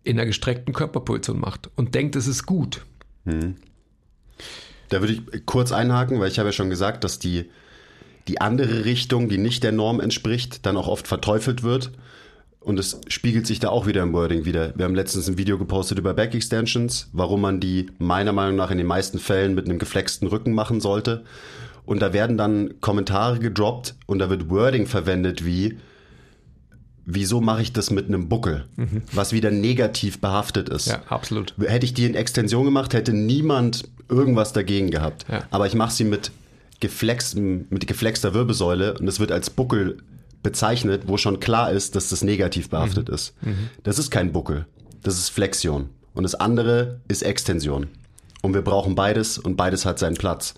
[0.04, 2.84] in einer gestreckten Körperposition macht und denkt, es ist gut.
[3.24, 3.56] Hm.
[4.88, 7.48] Da würde ich kurz einhaken, weil ich habe ja schon gesagt, dass die
[8.28, 11.90] die andere Richtung, die nicht der Norm entspricht, dann auch oft verteufelt wird.
[12.61, 14.72] Und es spiegelt sich da auch wieder im Wording wieder.
[14.76, 18.70] Wir haben letztens ein Video gepostet über Back Extensions, warum man die meiner Meinung nach
[18.70, 21.24] in den meisten Fällen mit einem geflexten Rücken machen sollte.
[21.85, 25.78] Und da werden dann Kommentare gedroppt und da wird Wording verwendet wie,
[27.04, 29.02] wieso mache ich das mit einem Buckel, mhm.
[29.12, 30.87] was wieder negativ behaftet ist.
[30.87, 31.54] Ja, absolut.
[31.61, 35.26] Hätte ich die in Extension gemacht, hätte niemand irgendwas dagegen gehabt.
[35.28, 35.42] Ja.
[35.50, 36.30] Aber ich mache sie mit,
[36.82, 39.98] geflextem, mit geflexter Wirbelsäule und es wird als Buckel
[40.42, 43.14] bezeichnet, wo schon klar ist, dass das negativ behaftet mhm.
[43.14, 43.34] ist.
[43.42, 43.70] Mhm.
[43.84, 44.66] Das ist kein Buckel,
[45.02, 45.88] das ist Flexion.
[46.12, 47.86] Und das andere ist Extension.
[48.42, 50.54] Und wir brauchen beides und beides hat seinen Platz.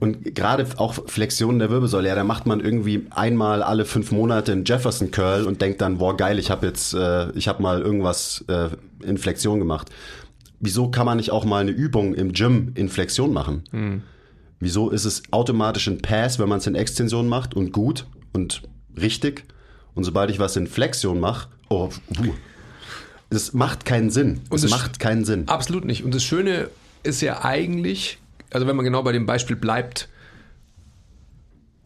[0.00, 4.52] Und gerade auch Flexionen der Wirbelsäule, ja, da macht man irgendwie einmal alle fünf Monate
[4.52, 7.82] einen Jefferson Curl und denkt dann, boah geil, ich habe jetzt, äh, ich habe mal
[7.82, 8.70] irgendwas äh,
[9.04, 9.90] in Flexion gemacht.
[10.58, 13.64] Wieso kann man nicht auch mal eine Übung im Gym in Flexion machen?
[13.72, 14.02] Mhm.
[14.58, 18.62] Wieso ist es automatisch ein Pass, wenn man es in Extension macht und gut und
[18.96, 19.44] richtig?
[19.94, 22.34] Und sobald ich was in Flexion mache, oh, uh,
[23.30, 24.40] es macht keinen Sinn.
[24.50, 25.48] Und es macht keinen Sinn.
[25.48, 26.04] Absolut nicht.
[26.04, 26.70] Und das Schöne
[27.02, 28.18] ist ja eigentlich,
[28.50, 30.08] also wenn man genau bei dem Beispiel bleibt,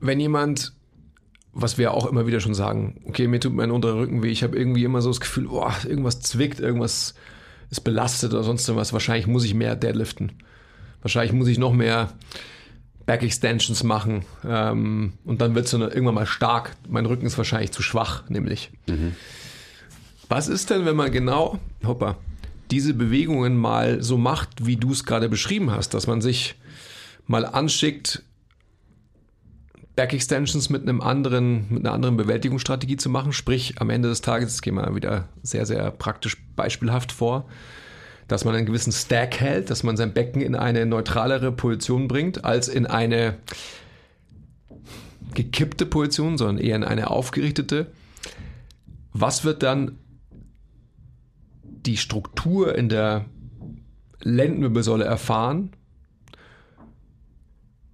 [0.00, 0.72] wenn jemand,
[1.52, 4.42] was wir auch immer wieder schon sagen, okay, mir tut mein unterer Rücken weh, ich
[4.42, 7.14] habe irgendwie immer so das Gefühl, oh, irgendwas zwickt, irgendwas
[7.70, 10.33] ist belastet oder sonst was, wahrscheinlich muss ich mehr deadliften.
[11.02, 12.12] Wahrscheinlich muss ich noch mehr
[13.06, 16.76] Back Extensions machen ähm, und dann wird es irgendwann mal stark.
[16.88, 18.70] Mein Rücken ist wahrscheinlich zu schwach, nämlich.
[18.88, 19.14] Mhm.
[20.28, 22.16] Was ist denn, wenn man genau, hoppa,
[22.70, 26.54] diese Bewegungen mal so macht, wie du es gerade beschrieben hast, dass man sich
[27.26, 28.22] mal anschickt,
[29.96, 33.32] Back Extensions mit einem anderen, mit einer anderen Bewältigungsstrategie zu machen.
[33.32, 37.46] Sprich, am Ende des Tages, das gehen wir wieder sehr, sehr praktisch beispielhaft vor,
[38.30, 42.44] dass man einen gewissen Stack hält, dass man sein Becken in eine neutralere Position bringt,
[42.44, 43.38] als in eine
[45.34, 47.86] gekippte Position, sondern eher in eine aufgerichtete.
[49.12, 49.98] Was wird dann
[51.86, 53.24] die Struktur in der
[54.22, 55.70] Lendenwirbelsäule erfahren.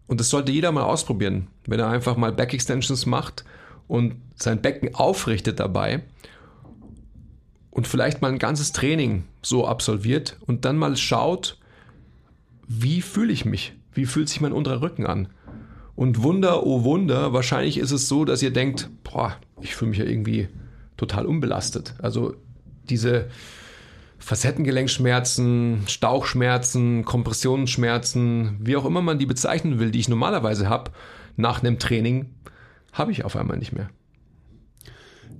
[0.06, 3.44] Und das sollte jeder mal ausprobieren, wenn er einfach mal Back Extensions macht
[3.88, 6.02] und sein Becken aufrichtet dabei
[7.76, 11.58] und vielleicht mal ein ganzes Training so absolviert und dann mal schaut,
[12.66, 13.74] wie fühle ich mich?
[13.92, 15.28] Wie fühlt sich mein unterer Rücken an?
[15.94, 19.98] Und Wunder, oh Wunder, wahrscheinlich ist es so, dass ihr denkt, boah, ich fühle mich
[19.98, 20.48] ja irgendwie
[20.96, 21.94] total unbelastet.
[21.98, 22.34] Also
[22.88, 23.28] diese
[24.20, 30.92] Facettengelenkschmerzen, Stauchschmerzen, Kompressionsschmerzen, wie auch immer man die bezeichnen will, die ich normalerweise habe,
[31.36, 32.30] nach einem Training,
[32.94, 33.90] habe ich auf einmal nicht mehr.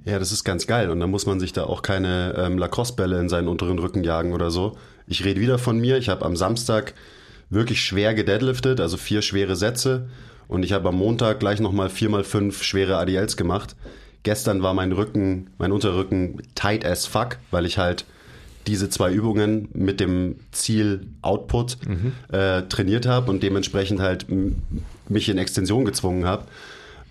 [0.04, 0.90] Ja, das ist ganz geil.
[0.90, 4.32] Und da muss man sich da auch keine ähm, Lacrosse-Bälle in seinen unteren Rücken jagen
[4.32, 4.76] oder so.
[5.06, 5.96] Ich rede wieder von mir.
[5.98, 6.94] Ich habe am Samstag
[7.50, 10.08] wirklich schwer gedeadliftet, also vier schwere Sätze.
[10.48, 13.76] Und ich habe am Montag gleich nochmal vier mal fünf schwere ADLs gemacht.
[14.22, 18.04] Gestern war mein Rücken, mein Unterrücken tight as fuck, weil ich halt
[18.66, 22.12] diese zwei Übungen mit dem Ziel Output mhm.
[22.32, 24.26] äh, trainiert habe und dementsprechend halt
[25.08, 26.44] mich in Extension gezwungen habe.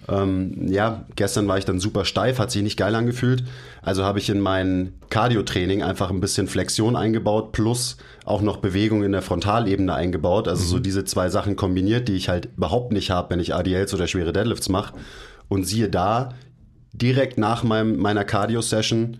[0.07, 3.43] Ähm, ja, gestern war ich dann super steif, hat sich nicht geil angefühlt.
[3.81, 9.03] Also habe ich in mein Cardio-Training einfach ein bisschen Flexion eingebaut, plus auch noch Bewegung
[9.03, 10.47] in der Frontalebene eingebaut.
[10.47, 10.67] Also mhm.
[10.67, 14.07] so diese zwei Sachen kombiniert, die ich halt überhaupt nicht habe, wenn ich ADLs oder
[14.07, 14.93] schwere Deadlifts mache.
[15.47, 16.29] Und siehe da,
[16.93, 19.17] direkt nach meinem, meiner Cardio-Session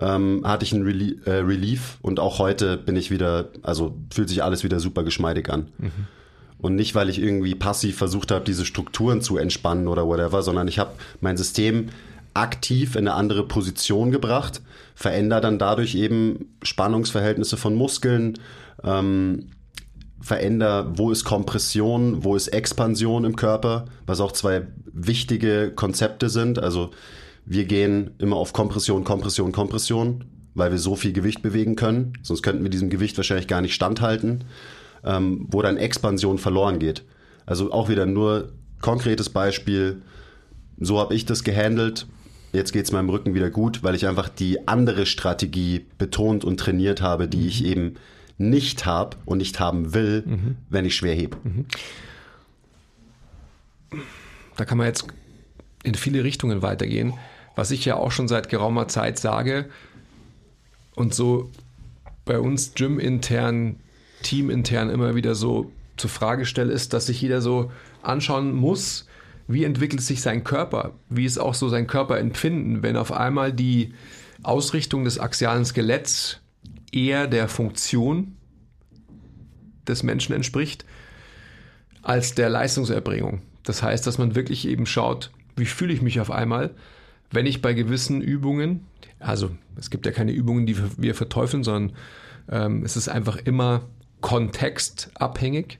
[0.00, 4.28] ähm, hatte ich ein Relie äh, Relief und auch heute bin ich wieder, also fühlt
[4.28, 5.68] sich alles wieder super geschmeidig an.
[5.78, 6.06] Mhm.
[6.60, 10.66] Und nicht, weil ich irgendwie passiv versucht habe, diese Strukturen zu entspannen oder whatever, sondern
[10.66, 11.90] ich habe mein System
[12.34, 14.60] aktiv in eine andere Position gebracht,
[14.94, 18.38] verändere dann dadurch eben Spannungsverhältnisse von Muskeln,
[18.82, 19.50] ähm,
[20.20, 26.58] verändere, wo ist Kompression, wo ist Expansion im Körper, was auch zwei wichtige Konzepte sind.
[26.58, 26.90] Also
[27.44, 32.14] wir gehen immer auf Kompression, Kompression, Kompression, weil wir so viel Gewicht bewegen können.
[32.22, 34.44] Sonst könnten wir diesem Gewicht wahrscheinlich gar nicht standhalten,
[35.04, 37.04] ähm, wo dann Expansion verloren geht.
[37.46, 40.02] Also auch wieder nur konkretes Beispiel.
[40.78, 42.06] So habe ich das gehandelt.
[42.52, 46.58] Jetzt geht es meinem Rücken wieder gut, weil ich einfach die andere Strategie betont und
[46.58, 47.48] trainiert habe, die mhm.
[47.48, 47.94] ich eben
[48.38, 50.56] nicht habe und nicht haben will, mhm.
[50.70, 51.36] wenn ich schwer hebe.
[51.42, 51.66] Mhm.
[54.56, 55.06] Da kann man jetzt
[55.82, 57.14] in viele Richtungen weitergehen
[57.58, 59.68] was ich ja auch schon seit geraumer Zeit sage
[60.94, 61.50] und so
[62.24, 63.80] bei uns Gym-intern,
[64.22, 67.70] Team-intern immer wieder so zur Frage stelle, ist, dass sich jeder so
[68.02, 69.06] anschauen muss,
[69.48, 73.94] wie entwickelt sich sein Körper, wie ist auch so sein Körperempfinden, wenn auf einmal die
[74.42, 76.40] Ausrichtung des axialen Skeletts
[76.92, 78.36] eher der Funktion
[79.86, 80.84] des Menschen entspricht
[82.02, 83.42] als der Leistungserbringung.
[83.64, 86.70] Das heißt, dass man wirklich eben schaut, wie fühle ich mich auf einmal,
[87.30, 88.86] wenn ich bei gewissen Übungen,
[89.18, 91.96] also es gibt ja keine Übungen, die wir verteufeln, sondern
[92.50, 93.82] ähm, es ist einfach immer
[94.20, 95.78] kontextabhängig.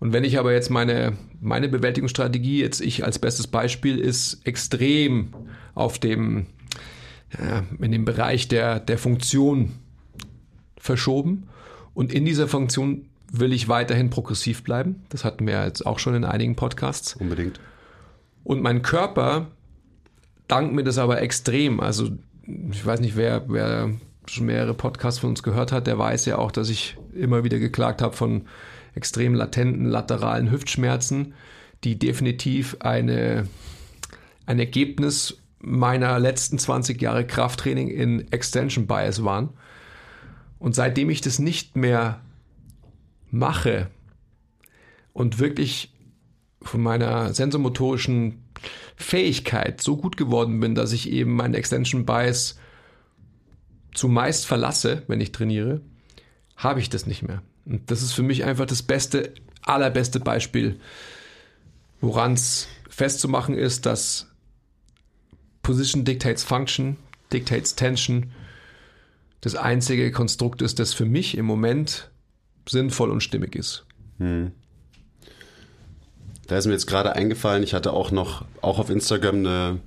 [0.00, 5.34] Und wenn ich aber jetzt meine, meine Bewältigungsstrategie, jetzt ich als bestes Beispiel, ist extrem
[5.74, 6.46] auf dem,
[7.38, 9.72] ja, in dem Bereich der, der Funktion
[10.76, 11.48] verschoben.
[11.94, 15.04] Und in dieser Funktion will ich weiterhin progressiv bleiben.
[15.08, 17.14] Das hatten wir jetzt auch schon in einigen Podcasts.
[17.14, 17.58] Unbedingt.
[18.44, 19.48] Und mein Körper
[20.48, 21.80] dankt mir das aber extrem.
[21.80, 22.10] Also
[22.70, 23.94] ich weiß nicht, wer, wer
[24.30, 27.58] schon mehrere Podcasts von uns gehört hat, der weiß ja auch, dass ich immer wieder
[27.58, 28.46] geklagt habe von
[28.94, 31.34] extrem latenten lateralen Hüftschmerzen,
[31.82, 33.48] die definitiv eine,
[34.46, 39.50] ein Ergebnis meiner letzten 20 Jahre Krafttraining in Extension Bias waren.
[40.58, 42.20] Und seitdem ich das nicht mehr
[43.30, 43.88] mache
[45.12, 45.92] und wirklich
[46.62, 48.44] von meiner sensomotorischen
[48.96, 52.58] Fähigkeit so gut geworden bin, dass ich eben meinen Extension Bias
[53.94, 55.80] zumeist verlasse, wenn ich trainiere,
[56.56, 57.42] habe ich das nicht mehr.
[57.64, 60.78] Und das ist für mich einfach das beste, allerbeste Beispiel,
[62.00, 64.28] woran es festzumachen ist, dass
[65.62, 66.96] Position dictates Function,
[67.32, 68.32] dictates Tension
[69.40, 72.10] das einzige Konstrukt ist, das für mich im Moment
[72.68, 73.84] sinnvoll und stimmig ist.
[74.18, 74.52] Hm.
[76.46, 79.80] Da ist mir jetzt gerade eingefallen, ich hatte auch noch, auch auf Instagram eine,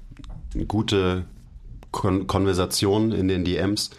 [0.53, 1.25] eine gute
[1.97, 3.89] Kon Konversation in den DMs,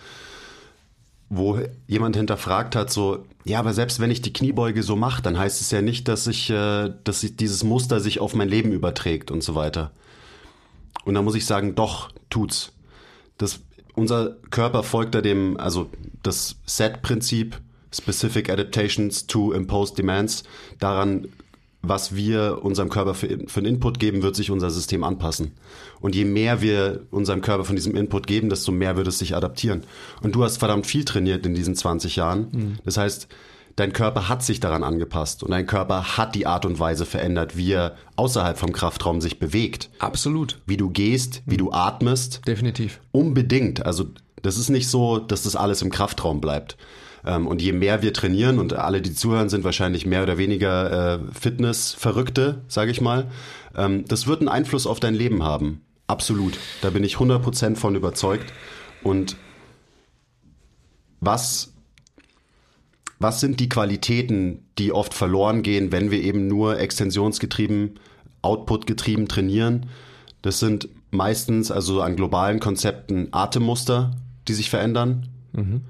[1.28, 1.58] wo
[1.88, 5.60] jemand hinterfragt hat, so, ja, aber selbst wenn ich die Kniebeuge so mache, dann heißt
[5.60, 9.32] es ja nicht, dass ich, äh, dass ich dieses Muster sich auf mein Leben überträgt
[9.32, 9.90] und so weiter.
[11.04, 12.70] Und da muss ich sagen, doch, tut's.
[13.36, 13.58] Das,
[13.94, 15.90] unser Körper folgt da dem, also
[16.22, 17.60] das Set-Prinzip,
[17.92, 20.44] Specific Adaptations to Imposed Demands,
[20.78, 21.26] daran
[21.88, 25.52] was wir unserem Körper für, für einen Input geben, wird sich unser System anpassen.
[26.00, 29.34] Und je mehr wir unserem Körper von diesem Input geben, desto mehr wird es sich
[29.34, 29.82] adaptieren.
[30.22, 32.48] Und du hast verdammt viel trainiert in diesen 20 Jahren.
[32.52, 32.78] Mhm.
[32.84, 33.28] Das heißt,
[33.76, 37.56] dein Körper hat sich daran angepasst und dein Körper hat die Art und Weise verändert,
[37.56, 39.90] wie er außerhalb vom Kraftraum sich bewegt.
[39.98, 40.60] Absolut.
[40.66, 42.46] Wie du gehst, wie du atmest.
[42.46, 43.00] Definitiv.
[43.12, 43.86] Unbedingt.
[43.86, 44.06] Also
[44.42, 46.76] das ist nicht so, dass das alles im Kraftraum bleibt.
[47.24, 51.14] Ähm, und je mehr wir trainieren, und alle, die zuhören, sind wahrscheinlich mehr oder weniger
[51.14, 53.30] äh, Fitness-Verrückte, sage ich mal,
[53.76, 55.82] ähm, das wird einen Einfluss auf dein Leben haben.
[56.06, 56.58] Absolut.
[56.80, 58.52] Da bin ich 100% von überzeugt.
[59.02, 59.36] Und
[61.20, 61.72] was,
[63.18, 68.00] was sind die Qualitäten, die oft verloren gehen, wenn wir eben nur extensionsgetrieben,
[68.42, 69.86] outputgetrieben trainieren?
[70.42, 74.12] Das sind meistens also an globalen Konzepten Atemmuster,
[74.46, 75.28] die sich verändern.
[75.52, 75.82] Mhm.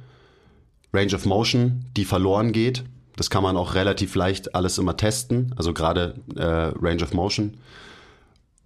[0.92, 2.84] Range of Motion, die verloren geht.
[3.16, 7.58] Das kann man auch relativ leicht alles immer testen, also gerade äh, Range of Motion.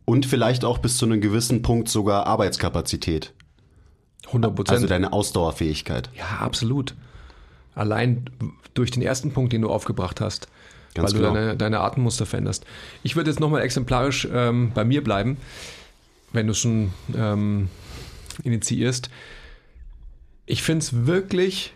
[0.04, 3.32] Und vielleicht auch bis zu einem gewissen Punkt sogar Arbeitskapazität.
[4.26, 4.76] 100 Prozent.
[4.76, 6.10] Also deine Ausdauerfähigkeit.
[6.14, 6.94] Ja, absolut.
[7.74, 8.28] Allein
[8.74, 10.48] durch den ersten Punkt, den du aufgebracht hast,
[10.94, 11.32] Ganz weil genau.
[11.32, 12.66] du deine, deine Atemmuster veränderst.
[13.02, 15.38] Ich würde jetzt nochmal exemplarisch ähm, bei mir bleiben,
[16.32, 17.68] wenn du schon ähm,
[18.42, 19.08] initiierst.
[20.44, 21.72] Ich finde es wirklich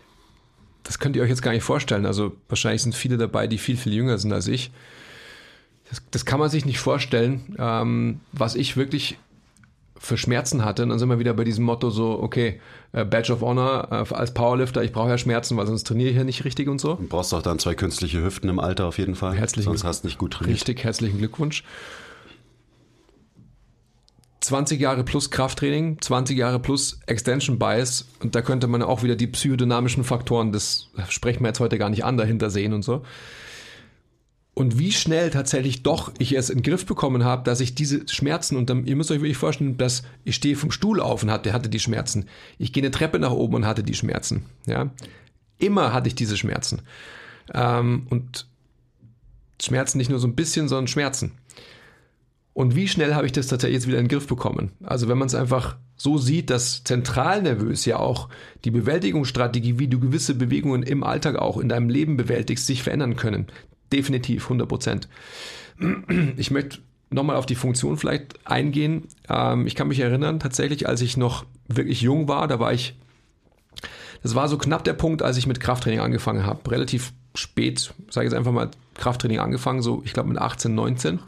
[0.87, 2.05] das könnt ihr euch jetzt gar nicht vorstellen.
[2.05, 4.71] Also wahrscheinlich sind viele dabei, die viel, viel jünger sind als ich.
[5.89, 9.17] Das, das kann man sich nicht vorstellen, ähm, was ich wirklich
[9.97, 10.83] für Schmerzen hatte.
[10.83, 12.61] Und dann sind wir wieder bei diesem Motto so, okay,
[12.93, 16.15] äh, Badge of Honor äh, als Powerlifter, ich brauche ja Schmerzen, weil sonst trainiere ich
[16.15, 16.95] ja nicht richtig und so.
[16.95, 19.35] Du brauchst auch dann zwei künstliche Hüften im Alter auf jeden Fall.
[19.35, 20.55] Herzlichen sonst hast du nicht gut trainiert.
[20.55, 21.63] Richtig, herzlichen Glückwunsch.
[24.47, 29.17] 20 Jahre plus Krafttraining, 20 Jahre plus Extension Bias und da könnte man auch wieder
[29.17, 33.03] die psychodynamischen Faktoren, das sprechen wir jetzt heute gar nicht an, dahinter sehen und so.
[34.53, 38.07] Und wie schnell tatsächlich doch ich es in den Griff bekommen habe, dass ich diese
[38.07, 41.29] Schmerzen und dann, ihr müsst euch wirklich vorstellen, dass ich stehe vom Stuhl auf und
[41.29, 42.25] hatte, hatte die Schmerzen.
[42.57, 44.45] Ich gehe eine Treppe nach oben und hatte die Schmerzen.
[44.65, 44.91] Ja,
[45.59, 46.83] immer hatte ich diese Schmerzen.
[47.53, 48.47] Ähm, und
[49.61, 51.33] Schmerzen nicht nur so ein bisschen, sondern Schmerzen.
[52.57, 54.71] Und wie schnell habe ich das tatsächlich jetzt wieder in den Griff bekommen?
[54.83, 58.29] Also wenn man es einfach so sieht, dass zentralnervös ja auch
[58.65, 63.15] die Bewältigungsstrategie, wie du gewisse Bewegungen im Alltag auch in deinem Leben bewältigst, sich verändern
[63.15, 63.45] können.
[63.93, 65.07] Definitiv, 100 Prozent.
[66.37, 66.79] Ich möchte
[67.11, 69.03] nochmal auf die Funktion vielleicht eingehen.
[69.29, 72.95] Ähm, ich kann mich erinnern, tatsächlich, als ich noch wirklich jung war, da war ich,
[74.23, 76.71] das war so knapp der Punkt, als ich mit Krafttraining angefangen habe.
[76.71, 81.19] Relativ spät, sage ich jetzt einfach mal, Krafttraining angefangen, so ich glaube mit 18, 19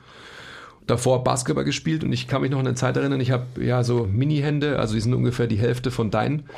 [0.89, 3.83] davor Basketball gespielt und ich kann mich noch an eine Zeit erinnern, ich habe ja
[3.83, 6.49] so Mini-Hände, also die sind ungefähr die Hälfte von deinen.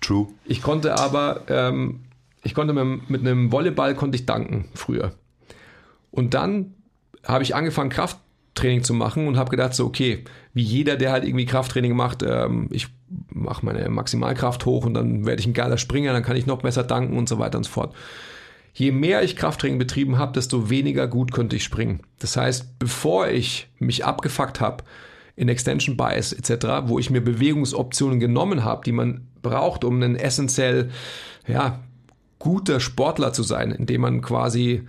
[0.00, 0.28] True.
[0.44, 2.00] Ich konnte aber, ähm,
[2.42, 5.12] ich konnte mit, mit einem Volleyball konnte ich danken früher.
[6.10, 6.74] Und dann
[7.24, 8.18] habe ich angefangen Kraft
[8.60, 12.22] Krafttraining zu machen und habe gedacht so, okay, wie jeder, der halt irgendwie Krafttraining macht,
[12.22, 12.88] ähm, ich
[13.30, 16.60] mache meine Maximalkraft hoch und dann werde ich ein geiler Springer, dann kann ich noch
[16.60, 17.94] besser danken und so weiter und so fort.
[18.72, 22.00] Je mehr ich Krafttraining betrieben habe, desto weniger gut konnte ich springen.
[22.18, 24.84] Das heißt, bevor ich mich abgefuckt habe
[25.36, 30.16] in Extension Bias etc., wo ich mir Bewegungsoptionen genommen habe, die man braucht, um ein
[30.16, 30.90] essentiell
[31.46, 31.80] ja,
[32.38, 34.86] guter Sportler zu sein, indem man quasi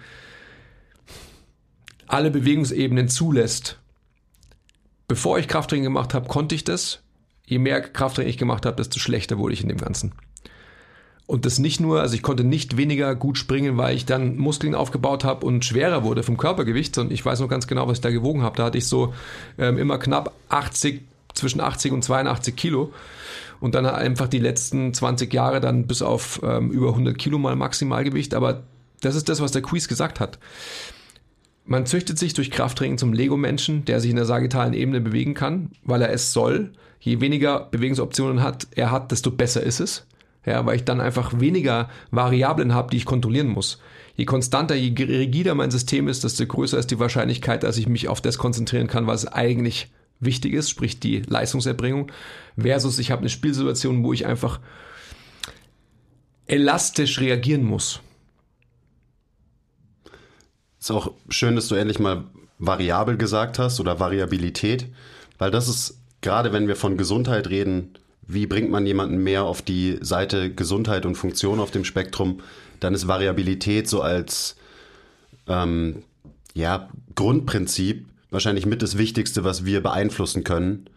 [2.07, 3.79] alle Bewegungsebenen zulässt.
[5.07, 7.03] Bevor ich Krafttraining gemacht habe, konnte ich das.
[7.45, 10.13] Je mehr Krafttraining ich gemacht habe, desto schlechter wurde ich in dem Ganzen.
[11.31, 14.75] Und das nicht nur, also ich konnte nicht weniger gut springen, weil ich dann Muskeln
[14.75, 18.01] aufgebaut habe und schwerer wurde vom Körpergewicht, sondern ich weiß noch ganz genau, was ich
[18.01, 18.57] da gewogen habe.
[18.57, 19.13] Da hatte ich so
[19.57, 21.03] ähm, immer knapp 80,
[21.33, 22.91] zwischen 80 und 82 Kilo.
[23.61, 27.55] Und dann einfach die letzten 20 Jahre dann bis auf ähm, über 100 Kilo mal
[27.55, 28.33] Maximalgewicht.
[28.33, 28.63] Aber
[28.99, 30.37] das ist das, was der Quiz gesagt hat.
[31.63, 35.69] Man züchtet sich durch Krafttraining zum Lego-Menschen, der sich in der sagittalen Ebene bewegen kann,
[35.85, 36.73] weil er es soll.
[36.99, 40.05] Je weniger Bewegungsoptionen hat, er hat, desto besser ist es.
[40.45, 43.79] Ja, weil ich dann einfach weniger Variablen habe, die ich kontrollieren muss.
[44.15, 48.07] Je konstanter, je rigider mein System ist, desto größer ist die Wahrscheinlichkeit, dass ich mich
[48.07, 52.11] auf das konzentrieren kann, was eigentlich wichtig ist, sprich die Leistungserbringung,
[52.57, 54.59] versus ich habe eine Spielsituation, wo ich einfach
[56.45, 58.01] elastisch reagieren muss.
[60.79, 62.25] Ist auch schön, dass du endlich mal
[62.57, 64.87] variabel gesagt hast oder Variabilität,
[65.37, 69.61] weil das ist gerade wenn wir von Gesundheit reden, wie bringt man jemanden mehr auf
[69.61, 72.41] die Seite Gesundheit und Funktion auf dem Spektrum,
[72.79, 74.55] dann ist Variabilität so als
[75.47, 76.03] ähm,
[76.53, 80.89] ja, Grundprinzip wahrscheinlich mit das Wichtigste, was wir beeinflussen können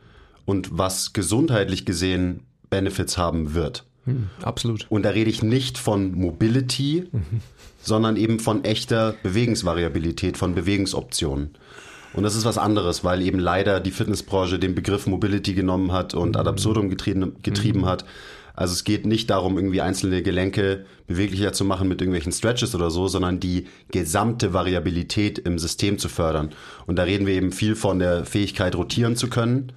[0.44, 3.84] und was gesundheitlich gesehen Benefits haben wird.
[4.04, 4.86] Hm, absolut.
[4.88, 7.40] Und da rede ich nicht von Mobility, mhm.
[7.82, 11.50] sondern eben von echter Bewegungsvariabilität, von Bewegungsoptionen.
[12.14, 16.14] Und das ist was anderes, weil eben leider die Fitnessbranche den Begriff Mobility genommen hat
[16.14, 17.86] und ad absurdum getrieben, getrieben mhm.
[17.86, 18.04] hat.
[18.56, 22.88] Also es geht nicht darum, irgendwie einzelne Gelenke beweglicher zu machen mit irgendwelchen Stretches oder
[22.90, 26.50] so, sondern die gesamte Variabilität im System zu fördern.
[26.86, 29.72] Und da reden wir eben viel von der Fähigkeit, rotieren zu können.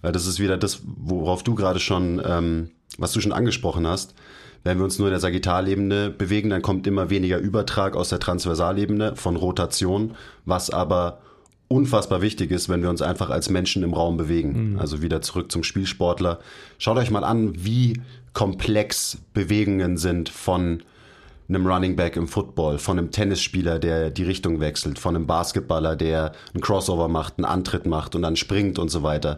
[0.00, 4.14] Das ist wieder das, worauf du gerade schon, ähm, was du schon angesprochen hast.
[4.62, 8.20] Wenn wir uns nur in der Sagittalebene bewegen, dann kommt immer weniger Übertrag aus der
[8.20, 10.14] Transversalebene von Rotation,
[10.44, 11.18] was aber
[11.70, 14.72] unfassbar wichtig ist, wenn wir uns einfach als Menschen im Raum bewegen.
[14.72, 14.78] Mhm.
[14.80, 16.40] Also wieder zurück zum Spielsportler.
[16.78, 18.00] Schaut euch mal an, wie
[18.32, 20.82] komplex Bewegungen sind von
[21.48, 25.94] einem Running Back im Football, von einem Tennisspieler, der die Richtung wechselt, von einem Basketballer,
[25.94, 29.36] der einen Crossover macht, einen Antritt macht und dann springt und so weiter.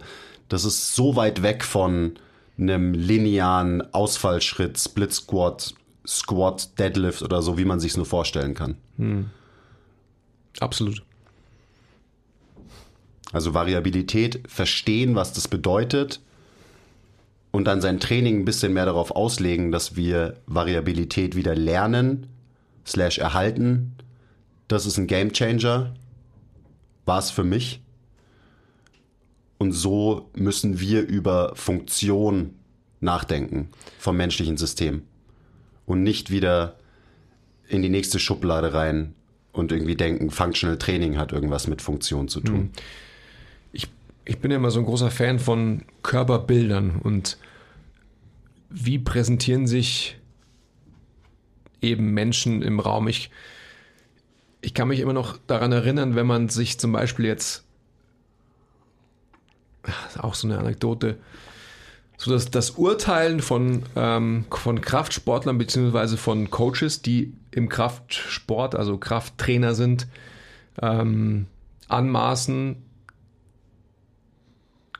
[0.48, 2.14] Das ist so weit weg von
[2.58, 5.74] einem linearen Ausfallschritt, Split Squat,
[6.06, 8.76] Squat, Deadlift oder so, wie man sich nur vorstellen kann.
[8.96, 9.30] Hm.
[10.60, 11.02] Absolut.
[13.32, 16.20] Also Variabilität, verstehen, was das bedeutet
[17.50, 22.26] und dann sein Training ein bisschen mehr darauf auslegen, dass wir Variabilität wieder lernen,
[22.86, 23.92] slash erhalten.
[24.68, 25.94] Das ist ein Game Changer.
[27.04, 27.80] War es für mich.
[29.58, 32.54] Und so müssen wir über Funktion
[33.00, 33.68] nachdenken
[33.98, 35.02] vom menschlichen System.
[35.86, 36.76] Und nicht wieder
[37.68, 39.14] in die nächste Schublade rein
[39.52, 42.56] und irgendwie denken, Functional Training hat irgendwas mit Funktion zu tun.
[42.56, 42.70] Mhm
[44.24, 47.38] ich bin ja immer so ein großer Fan von Körperbildern und
[48.70, 50.18] wie präsentieren sich
[51.80, 53.08] eben Menschen im Raum.
[53.08, 53.30] Ich,
[54.60, 57.64] ich kann mich immer noch daran erinnern, wenn man sich zum Beispiel jetzt,
[60.18, 61.18] auch so eine Anekdote,
[62.16, 68.96] so dass das Urteilen von, ähm, von Kraftsportlern beziehungsweise von Coaches, die im Kraftsport, also
[68.96, 70.06] Krafttrainer sind,
[70.80, 71.46] ähm,
[71.88, 72.76] anmaßen,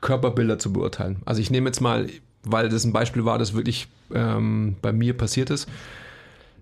[0.03, 1.17] Körperbilder zu beurteilen.
[1.25, 2.07] Also ich nehme jetzt mal,
[2.43, 5.67] weil das ein Beispiel war, das wirklich ähm, bei mir passiert ist.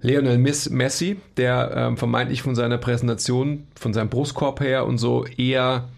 [0.02, 5.90] Lionel Messi, der ähm, vermeintlich von seiner Präsentation, von seinem Brustkorb her und so eher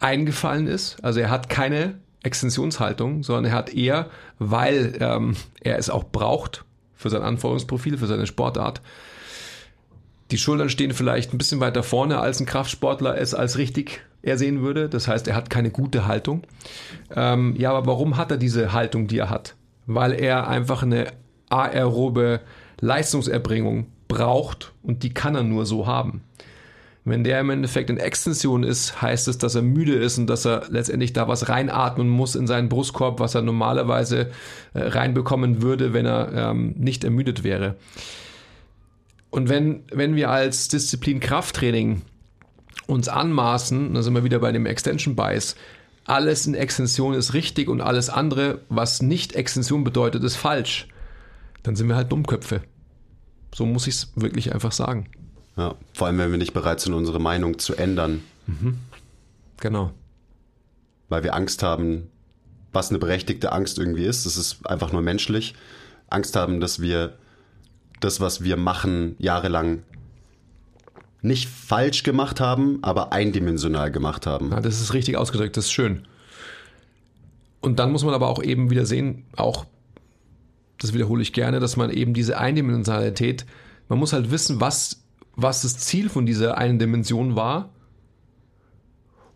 [0.00, 1.02] eingefallen ist.
[1.04, 6.64] Also er hat keine Extensionshaltung, sondern er hat eher, weil ähm, er es auch braucht
[6.94, 8.80] für sein Anforderungsprofil, für seine Sportart.
[10.30, 14.38] Die Schultern stehen vielleicht ein bisschen weiter vorne, als ein Kraftsportler es als richtig er
[14.38, 14.88] sehen würde.
[14.88, 16.42] Das heißt, er hat keine gute Haltung.
[17.14, 19.54] Ähm, ja, aber warum hat er diese Haltung, die er hat?
[19.86, 21.06] Weil er einfach eine
[21.48, 22.40] aerobe
[22.80, 26.22] Leistungserbringung braucht und die kann er nur so haben.
[27.04, 30.44] Wenn der im Endeffekt in Extension ist, heißt es, dass er müde ist und dass
[30.44, 34.30] er letztendlich da was reinatmen muss in seinen Brustkorb, was er normalerweise
[34.74, 37.76] äh, reinbekommen würde, wenn er ähm, nicht ermüdet wäre.
[39.30, 42.02] Und wenn, wenn wir als Disziplin Krafttraining
[42.88, 45.54] uns anmaßen, da sind wir wieder bei dem Extension Bias,
[46.04, 50.88] alles in Extension ist richtig und alles andere, was nicht Extension bedeutet, ist falsch,
[51.62, 52.62] dann sind wir halt Dummköpfe.
[53.54, 55.06] So muss ich es wirklich einfach sagen.
[55.56, 58.22] Ja, vor allem, wenn wir nicht bereit sind, unsere Meinung zu ändern.
[59.60, 59.92] Genau.
[61.08, 62.08] Weil wir Angst haben,
[62.72, 64.24] was eine berechtigte Angst irgendwie ist.
[64.24, 65.54] Das ist einfach nur menschlich.
[66.08, 67.18] Angst haben, dass wir
[68.00, 69.82] das, was wir machen, jahrelang
[71.20, 74.50] nicht falsch gemacht haben, aber eindimensional gemacht haben.
[74.50, 76.06] Ja, das ist richtig ausgedrückt, das ist schön.
[77.60, 79.66] Und dann muss man aber auch eben wieder sehen, auch,
[80.78, 83.46] das wiederhole ich gerne, dass man eben diese Eindimensionalität,
[83.88, 85.02] man muss halt wissen, was,
[85.34, 87.70] was das Ziel von dieser einen Dimension war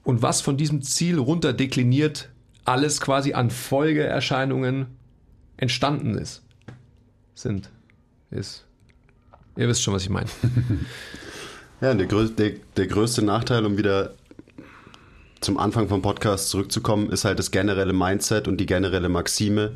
[0.04, 2.28] und was von diesem Ziel runterdekliniert
[2.64, 4.86] alles quasi an Folgeerscheinungen
[5.56, 6.42] entstanden ist.
[7.34, 7.70] Sind.
[8.30, 8.66] Ist.
[9.56, 10.28] Ihr wisst schon, was ich meine.
[11.82, 14.14] Ja, der, größ der, der größte Nachteil, um wieder
[15.40, 19.72] zum Anfang vom Podcast zurückzukommen, ist halt das generelle Mindset und die generelle Maxime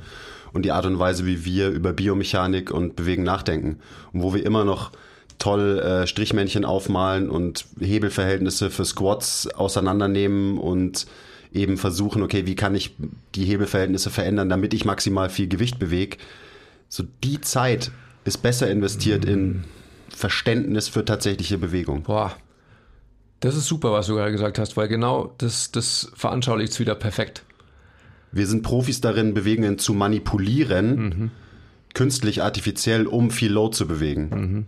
[0.52, 3.80] und die Art und Weise, wie wir über Biomechanik und Bewegen nachdenken.
[4.12, 4.92] Und wo wir immer noch
[5.40, 11.09] toll äh, Strichmännchen aufmalen und Hebelverhältnisse für Squats auseinandernehmen und
[11.52, 12.94] eben versuchen, okay, wie kann ich
[13.34, 16.18] die Hebelverhältnisse verändern, damit ich maximal viel Gewicht bewege.
[16.88, 17.90] So die Zeit
[18.24, 19.64] ist besser investiert in
[20.17, 22.03] Verständnis für tatsächliche Bewegung.
[22.03, 22.35] Boah.
[23.41, 26.95] Das ist super, was du gerade gesagt hast, weil genau das, das veranschaulicht es wieder
[26.95, 27.45] perfekt.
[28.33, 31.31] Wir sind Profis darin, Bewegungen zu manipulieren,
[31.93, 34.67] künstlich, artifiziell, um viel Load zu bewegen.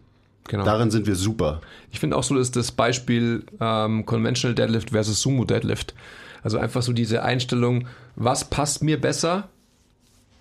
[0.49, 0.65] Genau.
[0.65, 1.61] Darin sind wir super.
[1.93, 5.95] Ich finde auch so, dass das Beispiel ähm, Conventional Deadlift versus Sumo Deadlift.
[6.43, 7.87] Also einfach so diese Einstellung,
[8.17, 9.49] was passt mir besser,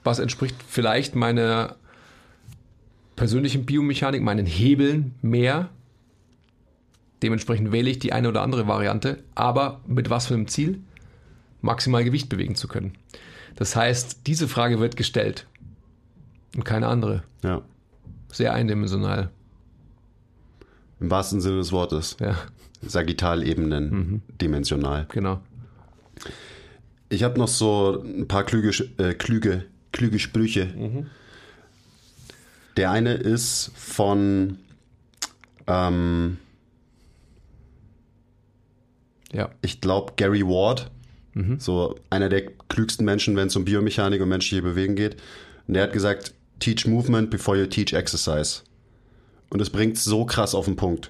[0.04, 1.76] was entspricht vielleicht meiner
[3.18, 5.70] persönlichen Biomechanik, meinen Hebeln mehr.
[7.22, 10.80] Dementsprechend wähle ich die eine oder andere Variante, aber mit was für einem Ziel?
[11.62, 12.94] Maximal Gewicht bewegen zu können.
[13.56, 15.48] Das heißt, diese Frage wird gestellt
[16.56, 17.24] und keine andere.
[17.44, 17.64] Ja.
[18.32, 19.32] Sehr eindimensional.
[21.00, 22.18] Im wahrsten Sinne des Wortes.
[22.20, 22.38] Ja,
[22.82, 25.08] Sagittalebenen, dimensional.
[25.10, 25.42] genau.
[27.10, 31.08] Ich habe noch so ein paar klüge, äh, klüge, klüge Sprüche.
[32.78, 34.60] Der eine ist von
[35.68, 36.38] ähm,
[39.34, 40.90] Ja, ich glaube, Gary Ward,
[41.60, 45.18] so einer der klügsten Menschen, wenn es um Biomechanik und menschliche Bewegen geht.
[45.68, 48.62] Und der hat gesagt, teach movement before you teach exercise.
[49.50, 51.10] Und es bringt so krass auf den Punkt.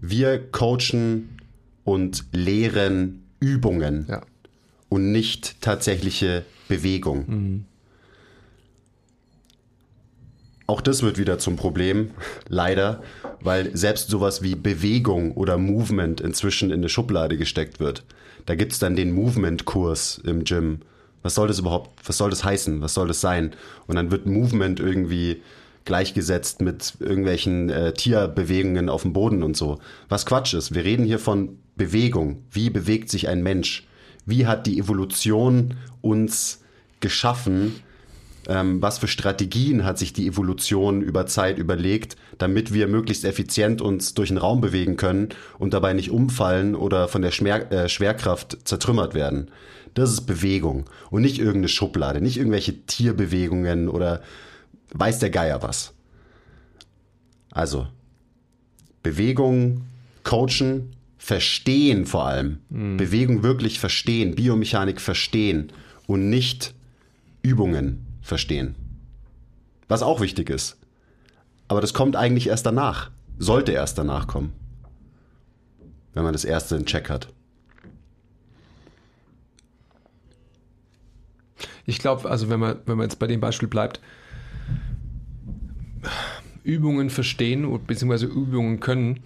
[0.00, 1.36] Wir coachen
[1.84, 4.22] und lehren Übungen ja.
[4.88, 7.66] und nicht tatsächliche Bewegung.
[10.70, 12.12] Auch das wird wieder zum Problem,
[12.48, 13.02] leider,
[13.40, 18.04] weil selbst sowas wie Bewegung oder Movement inzwischen in eine Schublade gesteckt wird.
[18.46, 20.82] Da gibt's dann den Movement-Kurs im Gym.
[21.24, 22.82] Was soll das überhaupt, was soll das heißen?
[22.82, 23.50] Was soll das sein?
[23.88, 25.42] Und dann wird Movement irgendwie
[25.86, 29.80] gleichgesetzt mit irgendwelchen äh, Tierbewegungen auf dem Boden und so.
[30.08, 30.72] Was Quatsch ist.
[30.72, 32.44] Wir reden hier von Bewegung.
[32.52, 33.88] Wie bewegt sich ein Mensch?
[34.24, 36.62] Wie hat die Evolution uns
[37.00, 37.74] geschaffen?
[38.50, 43.80] Ähm, was für Strategien hat sich die Evolution über Zeit überlegt, damit wir möglichst effizient
[43.80, 45.28] uns durch den Raum bewegen können
[45.60, 49.52] und dabei nicht umfallen oder von der Schmer äh, Schwerkraft zertrümmert werden?
[49.94, 54.20] Das ist Bewegung und nicht irgendeine Schublade, nicht irgendwelche Tierbewegungen oder
[54.94, 55.92] weiß der Geier was.
[57.52, 57.86] Also,
[59.04, 59.82] Bewegung,
[60.24, 62.58] Coachen, verstehen vor allem.
[62.68, 65.72] Bewegung wirklich verstehen, Biomechanik verstehen
[66.08, 66.74] und nicht
[67.42, 68.74] Übungen verstehen.
[69.88, 70.78] Was auch wichtig ist.
[71.68, 73.10] Aber das kommt eigentlich erst danach.
[73.38, 74.52] Sollte erst danach kommen.
[76.14, 77.28] Wenn man das erste in Check hat.
[81.86, 84.00] Ich glaube, also wenn man, wenn man jetzt bei dem Beispiel bleibt,
[86.62, 89.20] Übungen verstehen und beziehungsweise Übungen können,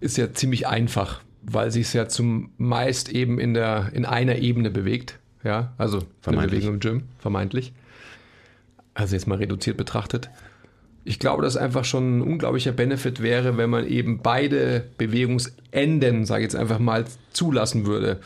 [0.00, 4.70] ist ja ziemlich einfach, weil sich es ja zumeist eben in der in einer Ebene
[4.70, 5.18] bewegt.
[5.44, 6.52] Ja, also eine.
[6.52, 7.72] Bewegung im Gym, vermeintlich.
[8.94, 10.30] Also jetzt mal reduziert betrachtet.
[11.04, 16.42] Ich glaube, dass einfach schon ein unglaublicher Benefit wäre, wenn man eben beide Bewegungsenden, sage
[16.42, 18.20] ich jetzt einfach mal, zulassen würde.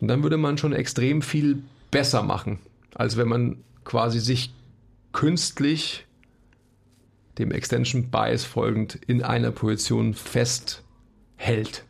[0.00, 2.58] Und dann würde man schon extrem viel besser machen,
[2.94, 4.52] als wenn man quasi sich
[5.12, 6.06] künstlich
[7.38, 11.84] dem Extension Bias folgend in einer Position festhält.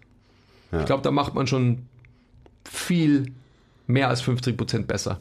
[0.72, 0.81] Ja.
[0.81, 1.87] Ich glaube, da macht man schon
[2.64, 3.33] viel
[3.87, 5.20] mehr als 50 Prozent besser.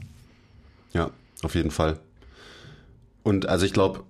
[0.94, 1.10] Ja,
[1.42, 2.00] auf jeden Fall.
[3.24, 4.02] Und also ich glaube,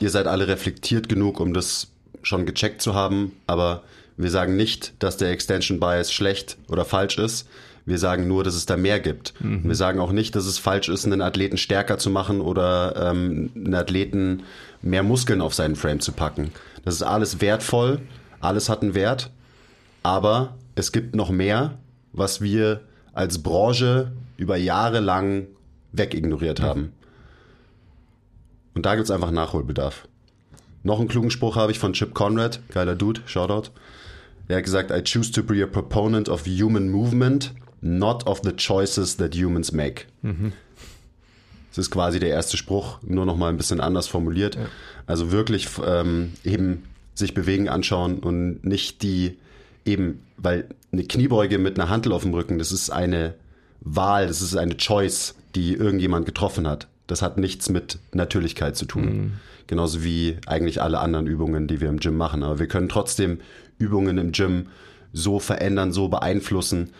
[0.00, 1.88] ihr seid alle reflektiert genug, um das
[2.22, 3.82] schon gecheckt zu haben, aber
[4.20, 7.48] Wir sagen nicht, dass der Extension Bias schlecht oder falsch ist.
[7.86, 9.32] Wir sagen nur, dass es da mehr gibt.
[9.40, 9.62] Mhm.
[9.64, 13.50] Wir sagen auch nicht, dass es falsch ist, einen Athleten stärker zu machen oder ähm,
[13.56, 14.42] einen Athleten
[14.82, 16.52] mehr Muskeln auf seinen Frame zu packen.
[16.84, 18.00] Das ist alles wertvoll,
[18.40, 19.30] alles hat einen Wert,
[20.02, 21.78] aber es gibt noch mehr,
[22.12, 22.82] was wir
[23.14, 25.46] als Branche über Jahre lang
[25.92, 26.64] wegignoriert mhm.
[26.64, 26.92] haben.
[28.74, 30.08] Und da gibt es einfach Nachholbedarf.
[30.82, 33.70] Noch einen klugen Spruch habe ich von Chip Conrad, geiler Dude, Shoutout.
[34.48, 38.52] Er hat gesagt, I choose to be a proponent of human movement, not of the
[38.52, 40.06] choices that humans make.
[40.22, 40.52] Mhm.
[41.70, 44.56] Das ist quasi der erste Spruch, nur noch mal ein bisschen anders formuliert.
[44.56, 44.66] Ja.
[45.06, 49.38] Also wirklich ähm, eben sich bewegen anschauen und nicht die
[49.84, 53.34] eben, weil eine Kniebeuge mit einer Hantel auf dem Rücken, das ist eine
[53.80, 56.88] Wahl, das ist eine Choice, die irgendjemand getroffen hat.
[57.10, 59.04] Das hat nichts mit Natürlichkeit zu tun.
[59.04, 59.32] Mhm.
[59.66, 62.44] Genauso wie eigentlich alle anderen Übungen, die wir im Gym machen.
[62.44, 63.40] Aber wir können trotzdem
[63.78, 64.66] Übungen im Gym
[65.12, 66.90] so verändern, so beeinflussen,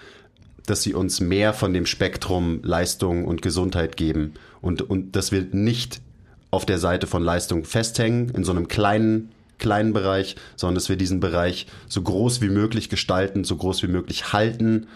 [0.66, 5.46] dass sie uns mehr von dem Spektrum Leistung und Gesundheit geben und, und dass wir
[5.52, 6.00] nicht
[6.50, 10.96] auf der Seite von Leistung festhängen, in so einem kleinen, kleinen Bereich, sondern dass wir
[10.96, 14.88] diesen Bereich so groß wie möglich gestalten, so groß wie möglich halten.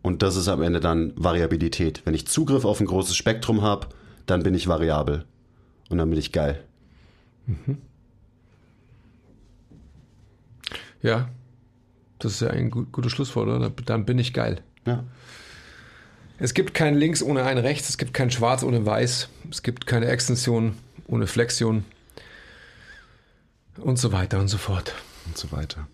[0.00, 2.00] Und das ist am Ende dann Variabilität.
[2.06, 3.88] Wenn ich Zugriff auf ein großes Spektrum habe,
[4.30, 5.24] dann bin ich variabel.
[5.88, 6.64] Und dann bin ich geil.
[7.46, 7.78] Mhm.
[11.02, 11.28] Ja,
[12.18, 13.70] das ist ja ein gut, gutes Schlusswort, oder?
[13.70, 14.62] Dann bin ich geil.
[14.86, 15.04] Ja.
[16.38, 19.86] Es gibt kein Links ohne ein Rechts, es gibt kein Schwarz ohne Weiß, es gibt
[19.86, 20.74] keine Extension
[21.06, 21.84] ohne Flexion
[23.78, 24.94] und so weiter und so fort.
[25.26, 25.86] Und so weiter.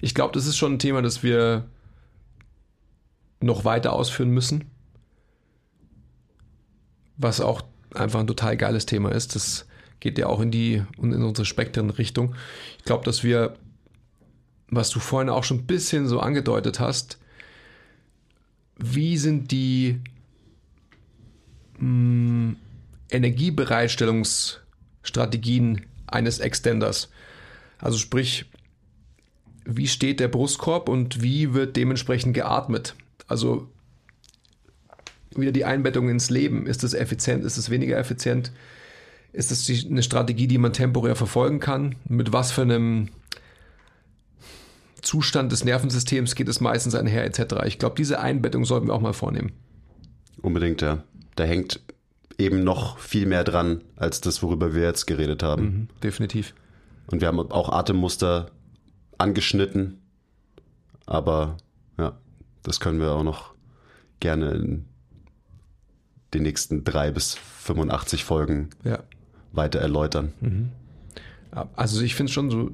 [0.00, 1.66] Ich glaube, das ist schon ein Thema, das wir
[3.40, 4.70] noch weiter ausführen müssen.
[7.18, 7.62] Was auch
[7.94, 9.34] einfach ein total geiles Thema ist.
[9.34, 9.66] Das
[10.00, 12.34] geht ja auch in die in unsere Spektrenrichtung.
[12.78, 13.56] Ich glaube, dass wir,
[14.68, 17.18] was du vorhin auch schon ein bisschen so angedeutet hast,
[18.78, 20.00] wie sind die
[21.78, 22.56] mh, hm,
[23.10, 27.08] Energiebereitstellungsstrategien eines Extenders?
[27.78, 28.46] Also sprich,
[29.64, 32.94] wie steht der Brustkorb und wie wird dementsprechend geatmet?
[33.26, 33.68] Also
[35.40, 36.66] wieder die Einbettung ins Leben.
[36.66, 37.44] Ist es effizient?
[37.44, 38.52] Ist es weniger effizient?
[39.32, 41.96] Ist es eine Strategie, die man temporär verfolgen kann?
[42.08, 43.08] Mit was für einem
[45.02, 47.64] Zustand des Nervensystems geht es meistens einher, etc.
[47.66, 49.52] Ich glaube, diese Einbettung sollten wir auch mal vornehmen.
[50.42, 51.04] Unbedingt, ja.
[51.36, 51.80] Da hängt
[52.38, 55.62] eben noch viel mehr dran, als das, worüber wir jetzt geredet haben.
[55.62, 56.54] Mhm, definitiv.
[57.10, 58.50] Und wir haben auch Atemmuster
[59.18, 60.00] angeschnitten,
[61.06, 61.56] aber
[61.98, 62.18] ja,
[62.62, 63.54] das können wir auch noch
[64.20, 64.84] gerne in
[66.34, 69.00] die nächsten drei bis 85 Folgen ja.
[69.52, 70.32] weiter erläutern.
[70.40, 70.70] Mhm.
[71.74, 72.70] Also ich finde schon so,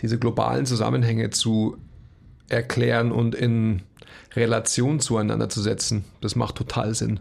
[0.00, 1.76] diese globalen Zusammenhänge zu
[2.48, 3.82] erklären und in
[4.34, 7.20] Relation zueinander zu setzen, das macht total Sinn.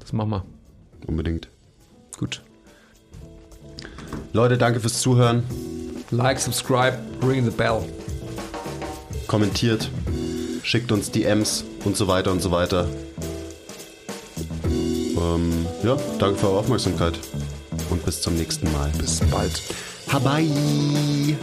[0.00, 0.44] Das machen wir.
[1.06, 1.48] Unbedingt.
[2.18, 2.42] Gut.
[4.32, 5.44] Leute, danke fürs Zuhören.
[6.10, 7.82] Like, subscribe, ring the bell.
[9.26, 9.88] Kommentiert,
[10.62, 12.88] schickt uns DMs und so weiter und so weiter.
[15.20, 17.18] Ähm, ja, danke für eure Aufmerksamkeit
[17.90, 18.90] und bis zum nächsten Mal.
[18.98, 19.62] Bis bald.
[20.08, 21.36] Hawaii.